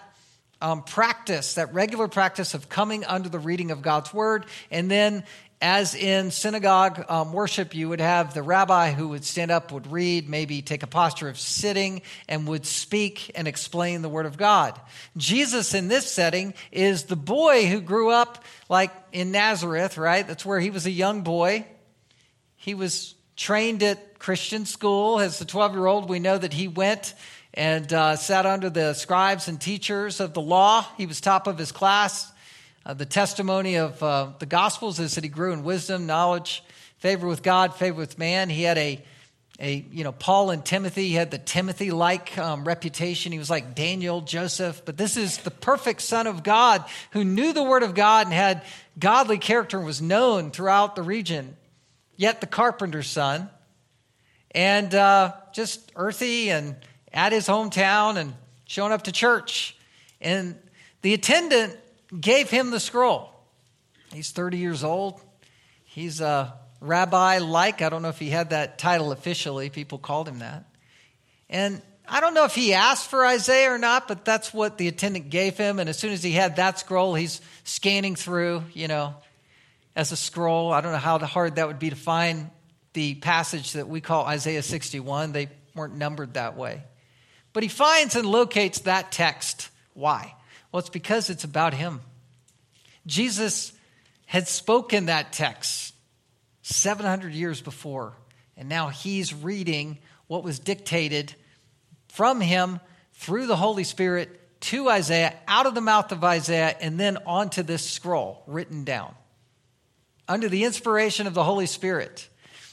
[0.62, 5.24] um, practice, that regular practice of coming under the reading of God's Word, and then
[5.62, 9.90] as in synagogue um, worship, you would have the rabbi who would stand up, would
[9.90, 14.36] read, maybe take a posture of sitting, and would speak and explain the Word of
[14.36, 14.78] God.
[15.16, 20.26] Jesus, in this setting, is the boy who grew up like in Nazareth, right?
[20.26, 21.64] That's where he was a young boy.
[22.56, 25.20] He was trained at Christian school.
[25.20, 27.14] As a 12 year old, we know that he went
[27.54, 30.84] and uh, sat under the scribes and teachers of the law.
[30.96, 32.31] He was top of his class.
[32.84, 36.64] Uh, the testimony of uh, the Gospels is that he grew in wisdom, knowledge,
[36.98, 38.50] favor with God, favor with man.
[38.50, 39.04] He had a,
[39.60, 43.30] a you know, Paul and Timothy he had the Timothy like um, reputation.
[43.30, 44.82] He was like Daniel, Joseph.
[44.84, 48.34] But this is the perfect Son of God who knew the Word of God and
[48.34, 48.62] had
[48.98, 51.56] godly character and was known throughout the region.
[52.16, 53.48] Yet the carpenter's son,
[54.50, 56.76] and uh, just earthy and
[57.12, 58.34] at his hometown and
[58.66, 59.76] showing up to church.
[60.20, 60.56] And
[61.00, 61.76] the attendant
[62.18, 63.30] gave him the scroll.
[64.12, 65.20] He's 30 years old.
[65.84, 67.82] He's a rabbi like.
[67.82, 69.70] I don't know if he had that title officially.
[69.70, 70.64] People called him that.
[71.48, 74.88] And I don't know if he asked for Isaiah or not, but that's what the
[74.88, 75.78] attendant gave him.
[75.78, 79.14] And as soon as he had that scroll, he's scanning through, you know,
[79.94, 80.72] as a scroll.
[80.72, 82.50] I don't know how hard that would be to find
[82.92, 85.32] the passage that we call Isaiah 61.
[85.32, 86.82] They weren't numbered that way.
[87.52, 89.70] But he finds and locates that text.
[89.94, 90.34] Why?
[90.72, 92.00] Well, it's because it's about him.
[93.06, 93.72] Jesus
[94.26, 95.94] had spoken that text
[96.62, 98.14] 700 years before,
[98.56, 101.34] and now he's reading what was dictated
[102.08, 102.80] from him
[103.12, 107.62] through the Holy Spirit to Isaiah, out of the mouth of Isaiah, and then onto
[107.62, 109.14] this scroll written down
[110.28, 112.28] under the inspiration of the Holy Spirit.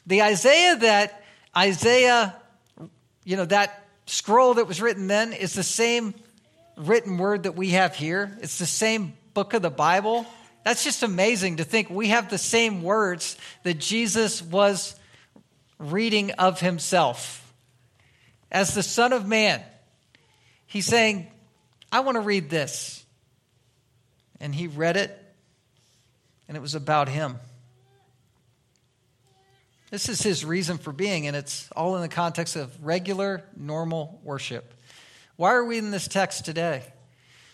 [0.06, 1.24] The Isaiah that
[1.58, 2.36] Isaiah,
[3.26, 6.14] you know, that scroll that was written then is the same
[6.80, 8.38] written word that we have here.
[8.42, 10.26] It's the same book of the Bible.
[10.63, 14.96] That's just amazing to think we have the same words that Jesus was
[15.78, 17.54] reading of himself.
[18.52, 19.62] As the Son of Man,
[20.65, 21.28] he's saying,
[21.92, 23.04] I want to read this.
[24.42, 25.12] And he read it,
[26.48, 27.36] and it was about him.
[29.92, 34.22] This is his reason for being, and it's all in the context of regular, normal
[34.24, 34.74] worship.
[35.39, 36.84] Why are we in this text today?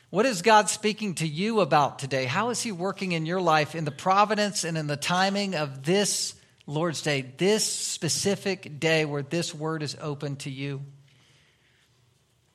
[0.09, 2.25] What is God speaking to you about today?
[2.25, 5.83] How is He working in your life in the providence and in the timing of
[5.83, 6.33] this
[6.65, 10.81] Lord's Day, this specific day where this word is open to you?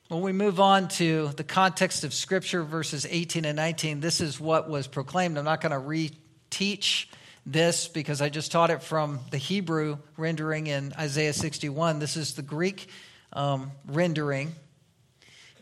[0.09, 4.37] When we move on to the context of Scripture, verses 18 and 19, this is
[4.37, 5.37] what was proclaimed.
[5.37, 7.05] I'm not going to reteach
[7.45, 11.99] this because I just taught it from the Hebrew rendering in Isaiah 61.
[11.99, 12.89] This is the Greek
[13.31, 14.53] um, rendering.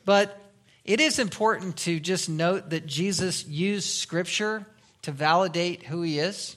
[0.06, 0.40] But
[0.86, 4.66] it is important to just note that Jesus used Scripture
[5.04, 6.56] to validate who he is.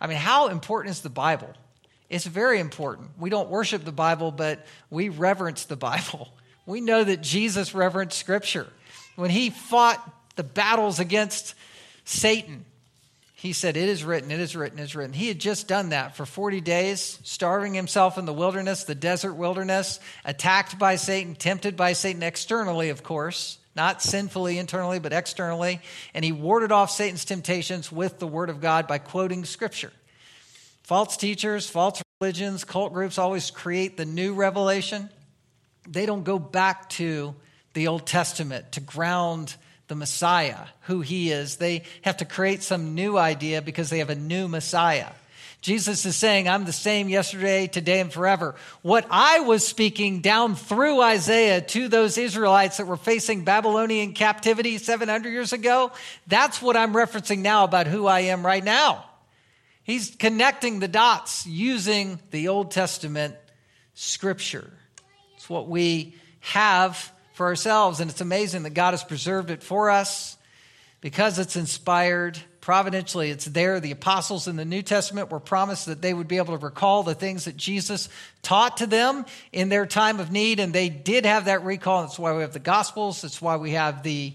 [0.00, 1.50] I mean, how important is the Bible?
[2.10, 3.10] It's very important.
[3.18, 6.32] We don't worship the Bible, but we reverence the Bible.
[6.64, 8.68] We know that Jesus reverenced Scripture.
[9.16, 9.98] When he fought
[10.36, 11.56] the battles against
[12.04, 12.64] Satan,
[13.42, 15.12] he said, It is written, it is written, it is written.
[15.12, 19.34] He had just done that for 40 days, starving himself in the wilderness, the desert
[19.34, 25.80] wilderness, attacked by Satan, tempted by Satan externally, of course, not sinfully internally, but externally.
[26.14, 29.90] And he warded off Satan's temptations with the word of God by quoting scripture.
[30.84, 35.10] False teachers, false religions, cult groups always create the new revelation.
[35.88, 37.34] They don't go back to
[37.74, 39.56] the Old Testament to ground
[39.92, 41.56] the Messiah, who he is.
[41.56, 45.10] They have to create some new idea because they have a new Messiah.
[45.60, 48.54] Jesus is saying, I'm the same yesterday, today, and forever.
[48.80, 54.78] What I was speaking down through Isaiah to those Israelites that were facing Babylonian captivity
[54.78, 55.92] 700 years ago,
[56.26, 59.04] that's what I'm referencing now about who I am right now.
[59.84, 63.34] He's connecting the dots using the Old Testament
[63.92, 64.70] scripture.
[65.36, 67.12] It's what we have
[67.42, 67.98] for ourselves.
[67.98, 70.36] And it's amazing that God has preserved it for us
[71.00, 73.80] because it's inspired providentially, it's there.
[73.80, 77.02] The apostles in the New Testament were promised that they would be able to recall
[77.02, 78.08] the things that Jesus
[78.42, 82.02] taught to them in their time of need, and they did have that recall.
[82.02, 83.22] That's why we have the Gospels.
[83.22, 84.34] That's why we have the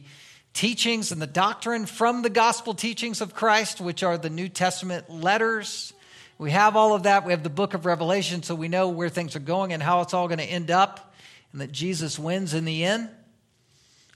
[0.52, 5.10] teachings and the doctrine from the gospel teachings of Christ, which are the New Testament
[5.10, 5.94] letters.
[6.38, 7.26] We have all of that.
[7.26, 10.02] We have the book of Revelation, so we know where things are going and how
[10.02, 11.07] it's all going to end up,
[11.52, 13.10] and that Jesus wins in the end.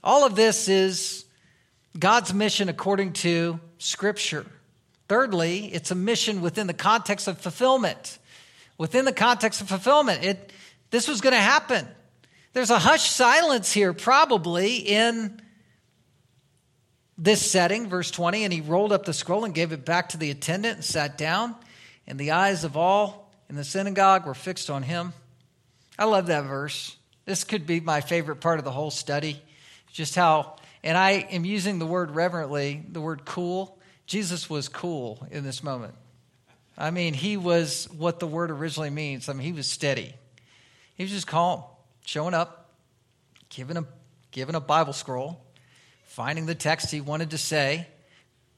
[0.04, 1.24] All of this is
[1.98, 4.46] God's mission according to Scripture.
[5.08, 8.18] Thirdly, it's a mission within the context of fulfillment.
[8.78, 10.52] Within the context of fulfillment, it,
[10.90, 11.86] this was going to happen.
[12.52, 15.40] There's a hushed silence here, probably, in
[17.16, 18.44] this setting, verse 20.
[18.44, 21.16] And he rolled up the scroll and gave it back to the attendant and sat
[21.16, 21.54] down.
[22.06, 25.12] And the eyes of all in the synagogue were fixed on him.
[25.98, 26.96] I love that verse.
[27.24, 29.40] This could be my favorite part of the whole study.
[29.92, 33.78] Just how and I am using the word reverently, the word cool.
[34.06, 35.94] Jesus was cool in this moment.
[36.76, 39.28] I mean, he was what the word originally means.
[39.28, 40.14] I mean, he was steady.
[40.96, 41.62] He was just calm,
[42.04, 42.72] showing up,
[43.48, 43.84] giving a,
[44.32, 45.40] giving a Bible scroll,
[46.04, 47.86] finding the text he wanted to say,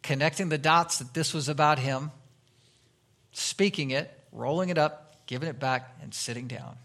[0.02, 2.10] connecting the dots that this was about him,
[3.32, 6.76] speaking it, rolling it up, giving it back, and sitting down.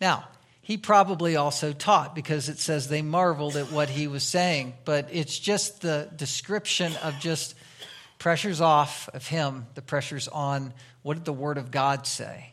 [0.00, 0.28] Now,
[0.68, 4.74] he probably also taught because it says they marveled at what he was saying.
[4.84, 7.54] But it's just the description of just
[8.18, 12.52] pressures off of him, the pressures on what did the Word of God say?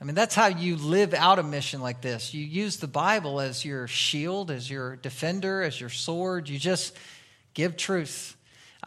[0.00, 2.34] I mean, that's how you live out a mission like this.
[2.34, 6.48] You use the Bible as your shield, as your defender, as your sword.
[6.48, 6.96] You just
[7.54, 8.35] give truth.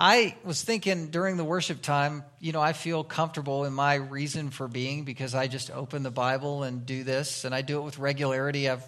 [0.02, 4.50] I was thinking during the worship time, you know, I feel comfortable in my reason
[4.50, 7.82] for being because I just open the Bible and do this, and I do it
[7.84, 8.70] with regularity.
[8.70, 8.88] I've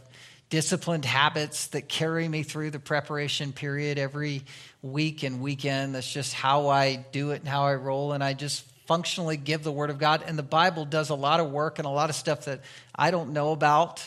[0.50, 4.44] disciplined habits that carry me through the preparation period every
[4.82, 5.96] week and weekend.
[5.96, 9.64] That's just how I do it and how I roll, and I just functionally give
[9.64, 10.24] the Word of God.
[10.26, 12.62] And the Bible does a lot of work and a lot of stuff that
[12.96, 14.02] I don't know about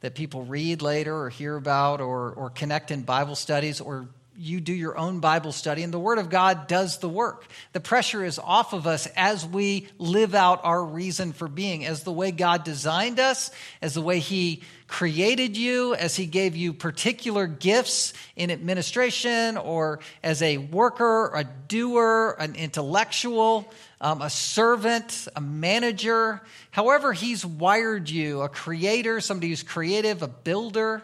[0.00, 4.08] that people read later or hear about or, or connect in Bible studies or
[4.40, 7.46] you do your own Bible study, and the Word of God does the work.
[7.74, 12.04] The pressure is off of us as we live out our reason for being, as
[12.04, 13.50] the way God designed us,
[13.82, 20.00] as the way He created you, as He gave you particular gifts in administration, or
[20.22, 23.70] as a worker, a doer, an intellectual,
[24.00, 26.40] um, a servant, a manager.
[26.70, 31.02] However, He's wired you, a creator, somebody who's creative, a builder,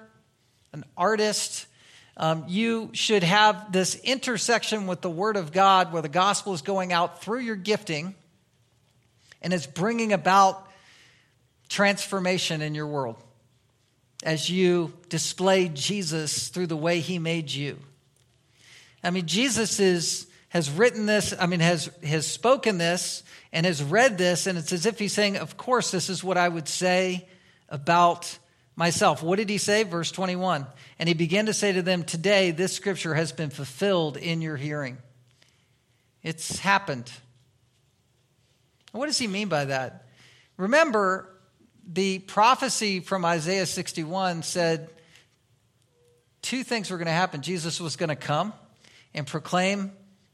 [0.73, 1.67] an artist
[2.17, 6.63] um, you should have this intersection with the Word of God where the gospel is
[6.63, 8.15] going out through your gifting
[9.43, 10.67] and it's bringing about
[11.69, 13.17] transformation in your world
[14.25, 17.79] as you display Jesus through the way he made you.
[19.05, 23.83] I mean, Jesus is, has written this, I mean, has, has spoken this and has
[23.83, 26.67] read this, and it's as if he's saying, Of course, this is what I would
[26.67, 27.29] say
[27.69, 28.39] about
[28.77, 29.23] myself.
[29.23, 29.83] What did he say?
[29.83, 30.67] Verse 21.
[30.99, 34.57] And he began to say to them, Today this scripture has been fulfilled in your
[34.57, 34.99] hearing.
[36.23, 37.11] It's happened.
[38.93, 40.07] What does he mean by that?
[40.57, 41.29] Remember,
[41.87, 44.91] the prophecy from Isaiah 61 said
[46.43, 47.43] two things were going to happen.
[47.43, 48.53] Jesus was going to come
[49.15, 49.93] and proclaim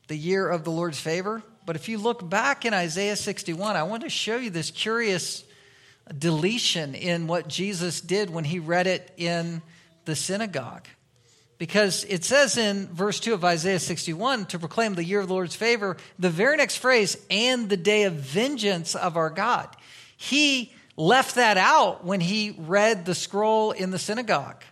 [0.08, 1.42] the year of the Lord's favor.
[1.64, 5.44] But if you look back in Isaiah 61, I want to show you this curious
[6.18, 9.62] deletion in what Jesus did when he read it in
[10.04, 10.86] the synagogue.
[11.58, 15.34] Because it says in verse 2 of Isaiah 61 to proclaim the year of the
[15.34, 19.68] Lord's favor, the very next phrase, and the day of vengeance of our God.
[20.16, 24.62] He left that out when he read the scroll in the synagogue.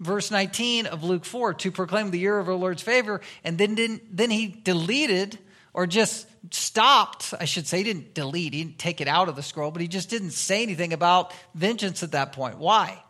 [0.00, 4.00] Verse 19 of Luke 4 to proclaim the year of our Lord's favor, and then,
[4.10, 5.38] then he deleted
[5.72, 7.34] or just stopped.
[7.38, 9.82] I should say, he didn't delete, he didn't take it out of the scroll, but
[9.82, 12.58] he just didn't say anything about vengeance at that point.
[12.58, 13.02] Why?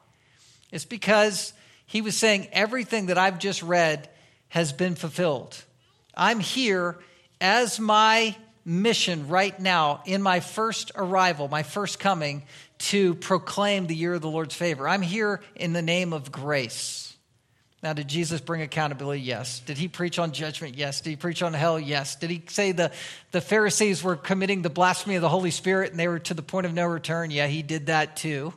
[0.73, 1.53] It's because
[1.87, 4.09] he was saying everything that I've just read
[4.49, 5.63] has been fulfilled.
[6.15, 6.99] I'm here
[7.41, 12.43] as my mission right now in my first arrival, my first coming
[12.79, 14.89] to proclaim the year of the Lord's favor.
[14.89, 17.10] I'm here in the name of grace.
[17.83, 19.23] Now, did Jesus bring accountability?
[19.23, 19.61] Yes.
[19.61, 20.77] Did he preach on judgment?
[20.77, 21.01] Yes.
[21.01, 21.81] Did he preach on hell?
[21.81, 22.17] Yes.
[22.17, 22.93] Did he say the,
[23.31, 26.43] the Pharisees were committing the blasphemy of the Holy Spirit and they were to the
[26.43, 27.31] point of no return?
[27.31, 28.53] Yeah, he did that too.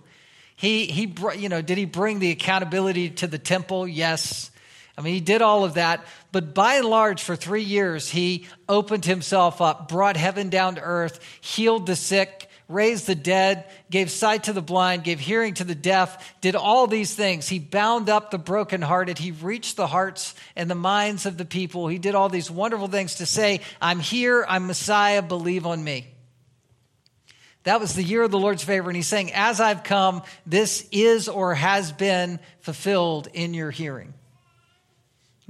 [0.58, 3.88] He, he, you know, did he bring the accountability to the temple?
[3.88, 4.52] Yes.
[4.98, 6.06] I mean, he did all of that.
[6.34, 10.82] But by and large, for three years, he opened himself up, brought heaven down to
[10.82, 15.64] earth, healed the sick, raised the dead, gave sight to the blind, gave hearing to
[15.64, 17.48] the deaf, did all these things.
[17.48, 19.18] He bound up the brokenhearted.
[19.18, 21.88] He reached the hearts and the minds of the people.
[21.88, 26.08] He did all these wonderful things to say, I'm here, I'm Messiah, believe on me.
[27.64, 28.90] That was the year of the Lord's favor.
[28.90, 34.14] And he's saying, As I've come, this is or has been fulfilled in your hearing.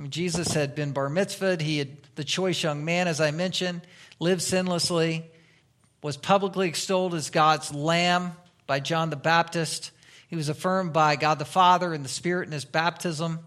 [0.09, 1.61] Jesus had been bar mitzvahed.
[1.61, 3.81] He had the choice young man, as I mentioned,
[4.19, 5.23] lived sinlessly,
[6.03, 8.33] was publicly extolled as God's lamb
[8.67, 9.91] by John the Baptist.
[10.27, 13.39] He was affirmed by God the Father and the Spirit in his baptism.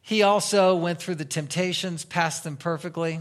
[0.00, 3.20] He also went through the temptations, passed them perfectly.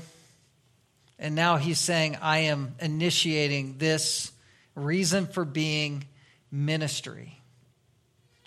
[1.19, 4.31] And now he's saying, I am initiating this
[4.75, 6.05] reason for being
[6.51, 7.39] ministry.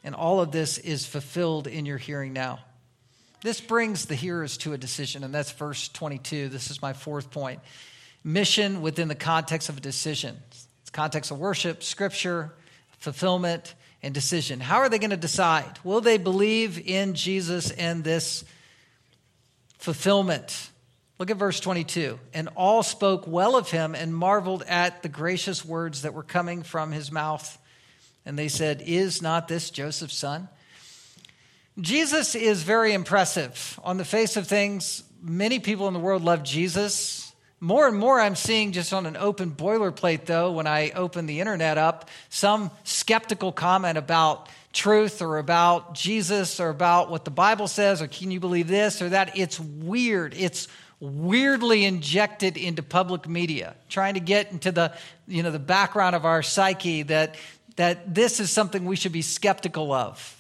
[0.05, 2.61] And all of this is fulfilled in your hearing now.
[3.43, 6.49] This brings the hearers to a decision, and that's verse 22.
[6.49, 7.61] This is my fourth point.
[8.23, 10.37] Mission within the context of a decision.
[10.83, 12.53] It's context of worship, scripture,
[12.99, 14.61] fulfillment, and decision.
[14.61, 15.79] How are they going to decide?
[15.85, 18.45] Will they believe in Jesus and this
[19.79, 20.71] fulfillment?
[21.19, 22.19] Look at verse 22.
[22.33, 26.63] And all spoke well of him and marveled at the gracious words that were coming
[26.63, 27.59] from his mouth.
[28.25, 30.49] And they said, Is not this Joseph's son?
[31.79, 33.79] Jesus is very impressive.
[33.85, 37.30] On the face of things, many people in the world love Jesus.
[37.63, 41.41] More and more, I'm seeing just on an open boilerplate, though, when I open the
[41.41, 47.69] internet up, some skeptical comment about truth or about Jesus or about what the Bible
[47.69, 49.37] says or can you believe this or that.
[49.37, 50.33] It's weird.
[50.35, 50.69] It's
[51.01, 54.97] weirdly injected into public media, trying to get into the,
[55.29, 57.37] you know, the background of our psyche that,
[57.77, 60.37] that this is something we should be skeptical of.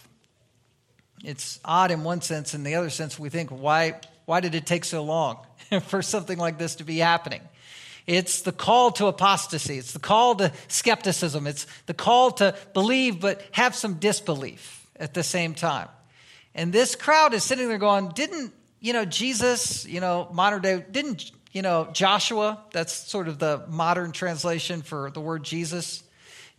[1.22, 2.54] It's odd in one sense.
[2.54, 5.38] In the other sense, we think, why, why did it take so long
[5.86, 7.42] for something like this to be happening?
[8.06, 9.78] It's the call to apostasy.
[9.78, 11.46] It's the call to skepticism.
[11.46, 15.88] It's the call to believe but have some disbelief at the same time.
[16.54, 20.84] And this crowd is sitting there going, didn't you know, Jesus, you know, modern day,
[20.90, 26.02] didn't, you know, Joshua, that's sort of the modern translation for the word Jesus.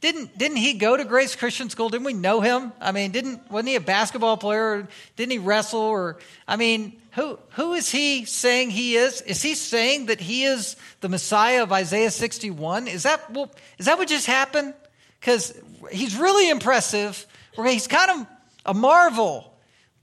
[0.02, 1.90] Didn't, didn't he go to Grace Christian School?
[1.90, 2.74] Didn't we know him?
[2.80, 4.88] I mean, didn't, wasn't he a basketball player?
[5.16, 5.82] Didn't he wrestle?
[5.82, 9.22] Or, I mean, who, who is he saying he is?
[9.22, 12.88] Is he saying that he is the Messiah of Isaiah 61?
[12.88, 14.74] Is that, well, is that what just happened?
[15.20, 15.54] Because
[15.92, 17.28] he's really impressive.
[17.56, 18.28] He's kind of
[18.66, 19.54] a marvel.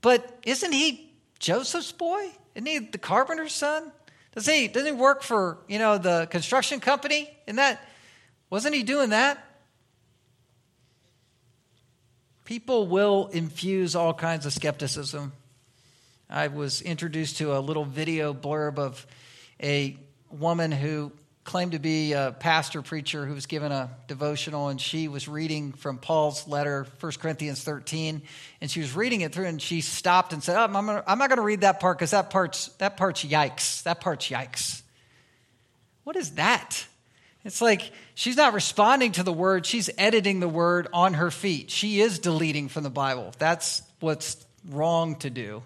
[0.01, 2.29] But isn't he Joseph's boy?
[2.53, 3.91] Isn't he the carpenter's son?
[4.35, 7.29] Does he doesn't he work for, you know, the construction company?
[7.47, 7.83] In that
[8.49, 9.43] wasn't he doing that?
[12.45, 15.33] People will infuse all kinds of skepticism.
[16.31, 19.05] I was introduced to a little video blurb of
[19.61, 19.97] a
[20.29, 21.11] woman who
[21.43, 25.71] claimed to be a pastor preacher who was given a devotional and she was reading
[25.71, 28.21] from paul's letter 1 corinthians 13
[28.61, 31.17] and she was reading it through and she stopped and said oh, I'm, gonna, I'm,
[31.17, 33.81] not going to read that part because that part's, that part's yikes.
[33.83, 34.83] That part's yikes.
[36.03, 36.85] What is that?
[37.43, 41.71] It's like she's not responding to the word she's editing the word on her feet.
[41.71, 43.33] She is deleting from the bible.
[43.39, 45.63] That's what's wrong to do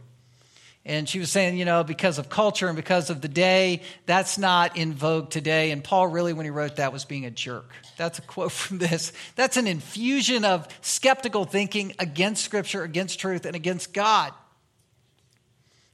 [0.86, 4.38] and she was saying, you know, because of culture and because of the day, that's
[4.38, 5.72] not in vogue today.
[5.72, 7.72] And Paul, really, when he wrote that, was being a jerk.
[7.96, 9.14] That's a quote from this.
[9.36, 14.34] That's an infusion of skeptical thinking against Scripture, against truth, and against God.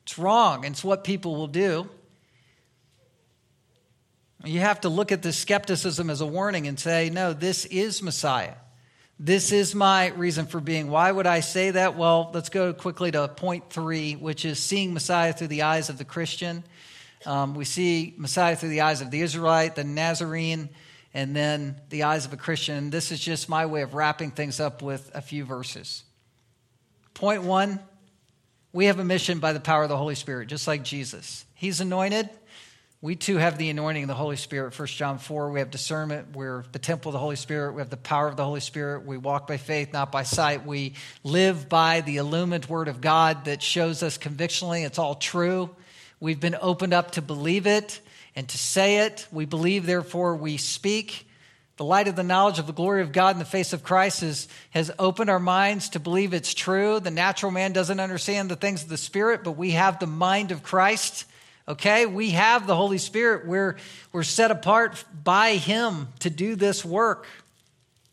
[0.04, 1.88] It's wrong, and it's what people will do.
[4.44, 8.02] You have to look at this skepticism as a warning and say, no, this is
[8.02, 8.56] Messiah.
[9.22, 10.90] This is my reason for being.
[10.90, 11.98] Why would I say that?
[11.98, 15.98] Well, let's go quickly to point three, which is seeing Messiah through the eyes of
[15.98, 16.64] the Christian.
[17.26, 20.70] Um, we see Messiah through the eyes of the Israelite, the Nazarene,
[21.14, 22.92] and then the eyes of a Christian.
[22.92, 26.04] This is just my way of wrapping things up with a few verses.
[27.14, 27.82] Point one
[28.72, 31.44] we have a mission by the power of the Holy Spirit, just like Jesus.
[31.56, 32.30] He's anointed,
[33.02, 34.78] we too have the anointing of the Holy Spirit.
[34.78, 36.36] 1 John 4, we have discernment.
[36.36, 37.74] We're the temple of the Holy Spirit.
[37.74, 39.06] We have the power of the Holy Spirit.
[39.06, 40.66] We walk by faith, not by sight.
[40.66, 45.70] We live by the illumined word of God that shows us convictionally it's all true.
[46.20, 48.02] We've been opened up to believe it
[48.36, 49.26] and to say it.
[49.32, 51.26] We believe, therefore, we speak.
[51.78, 54.24] The light of the knowledge of the glory of God in the face of Christ
[54.24, 57.00] is, has opened our minds to believe it's true.
[57.00, 60.52] The natural man doesn't understand the things of the Spirit, but we have the mind
[60.52, 61.24] of Christ.
[61.70, 63.46] Okay, we have the Holy Spirit.
[63.46, 63.78] We're,
[64.12, 67.28] we're set apart by Him to do this work.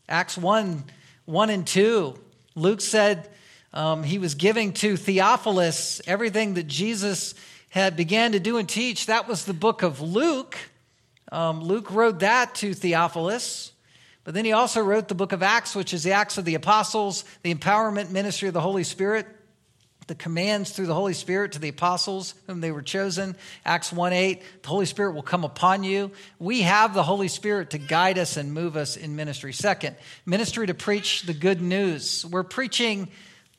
[0.07, 0.83] Acts 1
[1.25, 2.13] 1 and 2.
[2.53, 3.27] Luke said
[3.73, 7.33] um, he was giving to Theophilus everything that Jesus
[7.69, 9.07] had began to do and teach.
[9.07, 10.55] That was the book of Luke.
[11.31, 13.71] Um, Luke wrote that to Theophilus.
[14.23, 16.53] But then he also wrote the book of Acts, which is the Acts of the
[16.53, 19.25] Apostles, the empowerment ministry of the Holy Spirit,
[20.07, 23.35] the commands through the Holy Spirit to the apostles whom they were chosen.
[23.65, 26.11] Acts 1 8, the Holy Spirit will come upon you.
[26.39, 29.53] We have the Holy Spirit to guide us and move us in ministry.
[29.53, 32.25] Second, ministry to preach the good news.
[32.25, 33.09] We're preaching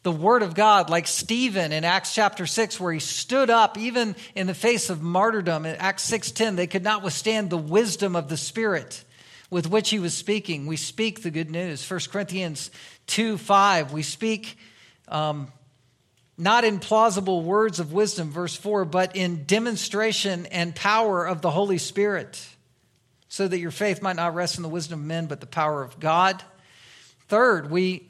[0.04, 4.16] the word of God, like Stephen in Acts chapter 6, where he stood up even
[4.34, 5.66] in the face of martyrdom.
[5.66, 9.04] In Acts 6:10, they could not withstand the wisdom of the Spirit
[9.50, 10.66] with which he was speaking.
[10.66, 11.88] We speak the good news.
[11.88, 12.70] 1 Corinthians
[13.06, 14.58] 2 5, we speak
[15.08, 15.52] um,
[16.38, 21.50] not in plausible words of wisdom, verse 4, but in demonstration and power of the
[21.50, 22.48] Holy Spirit,
[23.28, 25.82] so that your faith might not rest in the wisdom of men, but the power
[25.82, 26.42] of God.
[27.26, 28.08] Third, we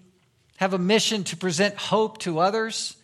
[0.59, 2.97] have a mission to present hope to others.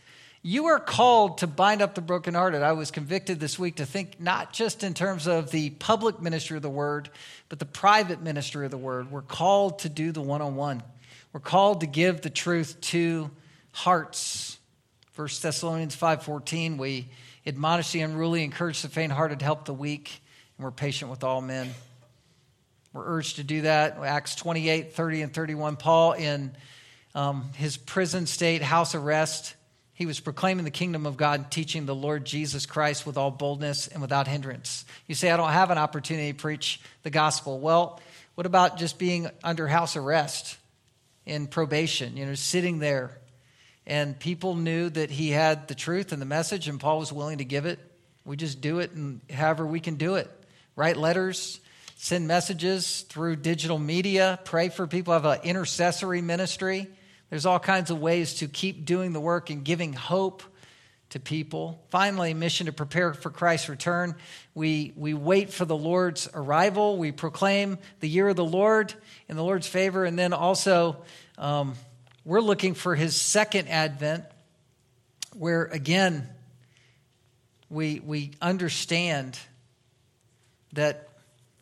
[0.42, 2.62] You are called to bind up the brokenhearted.
[2.62, 6.56] I was convicted this week to think not just in terms of the public ministry
[6.56, 7.08] of the word,
[7.48, 9.10] but the private ministry of the word.
[9.10, 10.82] We're called to do the one on one.
[11.32, 13.30] We're called to give the truth to
[13.72, 14.53] hearts.
[15.16, 17.06] 1 Thessalonians 5:14 we
[17.46, 20.20] admonish the unruly, encourage the faint-hearted, help the weak,
[20.56, 21.72] and we're patient with all men.
[22.92, 23.96] We're urged to do that.
[23.98, 25.76] Acts 28, 30, and 31.
[25.76, 26.56] Paul, in
[27.14, 29.54] um, his prison state, house arrest,
[29.92, 33.30] he was proclaiming the kingdom of God, and teaching the Lord Jesus Christ with all
[33.30, 34.84] boldness and without hindrance.
[35.06, 37.60] You say, I don't have an opportunity to preach the gospel.
[37.60, 38.00] Well,
[38.34, 40.56] what about just being under house arrest
[41.24, 43.16] in probation, you know, sitting there?
[43.86, 47.38] And people knew that he had the truth and the message, and Paul was willing
[47.38, 47.78] to give it.
[48.24, 50.30] We just do it, and however we can do it.
[50.76, 51.60] Write letters,
[51.96, 56.88] send messages through digital media, pray for people, have an intercessory ministry
[57.34, 60.44] there's all kinds of ways to keep doing the work and giving hope
[61.10, 61.82] to people.
[61.90, 64.14] Finally, mission to prepare for Christ's return.
[64.54, 66.96] We, we wait for the Lord's arrival.
[66.96, 68.94] We proclaim the year of the Lord
[69.28, 70.04] in the Lord's favor.
[70.04, 70.98] And then also,
[71.36, 71.74] um,
[72.24, 74.24] we're looking for his second advent,
[75.34, 76.28] where again,
[77.70, 79.38] we, we understand
[80.72, 81.08] that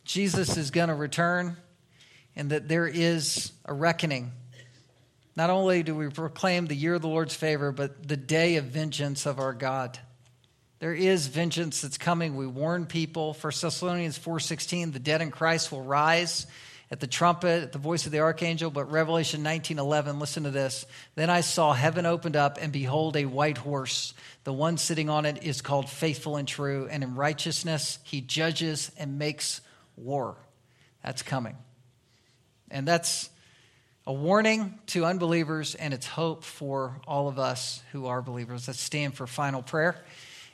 [0.05, 1.57] Jesus is going to return
[2.35, 4.31] and that there is a reckoning
[5.35, 8.65] not only do we proclaim the year of the Lord's favor, but the day of
[8.65, 9.97] vengeance of our God.
[10.79, 12.35] There is vengeance that's coming.
[12.35, 13.33] We warn people.
[13.33, 16.45] 1 Thessalonians 4:16, the dead in Christ will rise
[16.91, 18.69] at the trumpet, at the voice of the archangel.
[18.69, 20.85] But Revelation 19:11, listen to this.
[21.15, 24.13] Then I saw heaven opened up, and behold, a white horse.
[24.43, 28.91] The one sitting on it is called faithful and true, and in righteousness he judges
[28.97, 29.61] and makes
[29.95, 30.35] war.
[31.03, 31.57] That's coming.
[32.69, 33.29] And that's
[34.05, 38.67] a warning to unbelievers, and it's hope for all of us who are believers.
[38.67, 40.03] Let's stand for final prayer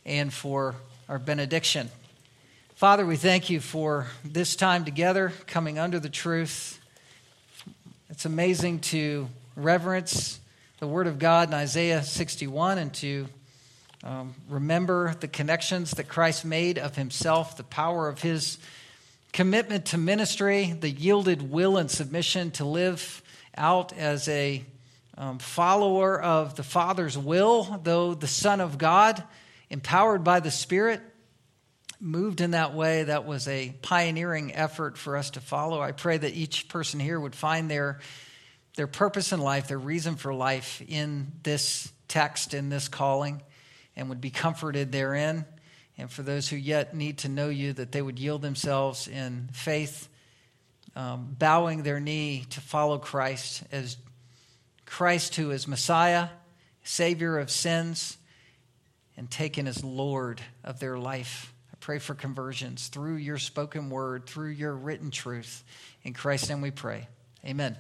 [0.05, 0.75] and for
[1.07, 1.89] our benediction.
[2.80, 6.80] Father, we thank you for this time together, coming under the truth.
[8.09, 9.27] It's amazing to
[9.57, 10.39] reverence
[10.80, 13.27] the Word of God in Isaiah 61 and to
[14.05, 18.59] um, remember the connections that Christ made of Himself, the power of His
[19.34, 23.21] commitment to ministry, the yielded will and submission to live
[23.57, 24.63] out as a
[25.17, 29.21] um, follower of the Father's will, though the Son of God,
[29.69, 31.01] empowered by the Spirit,
[32.00, 33.04] moved in that way.
[33.04, 35.82] That was a pioneering effort for us to follow.
[35.82, 38.00] I pray that each person here would find their,
[38.76, 43.41] their purpose in life, their reason for life in this text, in this calling,
[43.95, 45.45] and would be comforted therein.
[45.97, 49.50] And for those who yet need to know you, that they would yield themselves in
[49.52, 50.08] faith
[50.95, 53.97] um, bowing their knee to follow Christ as
[54.86, 56.30] Christ, who is Messiah,
[56.84, 58.18] Savior of sins,
[59.16, 61.54] and taken as Lord of their life.
[61.90, 65.64] Pray for conversions through your spoken word, through your written truth.
[66.04, 67.08] In Christ's name we pray.
[67.44, 67.76] Amen.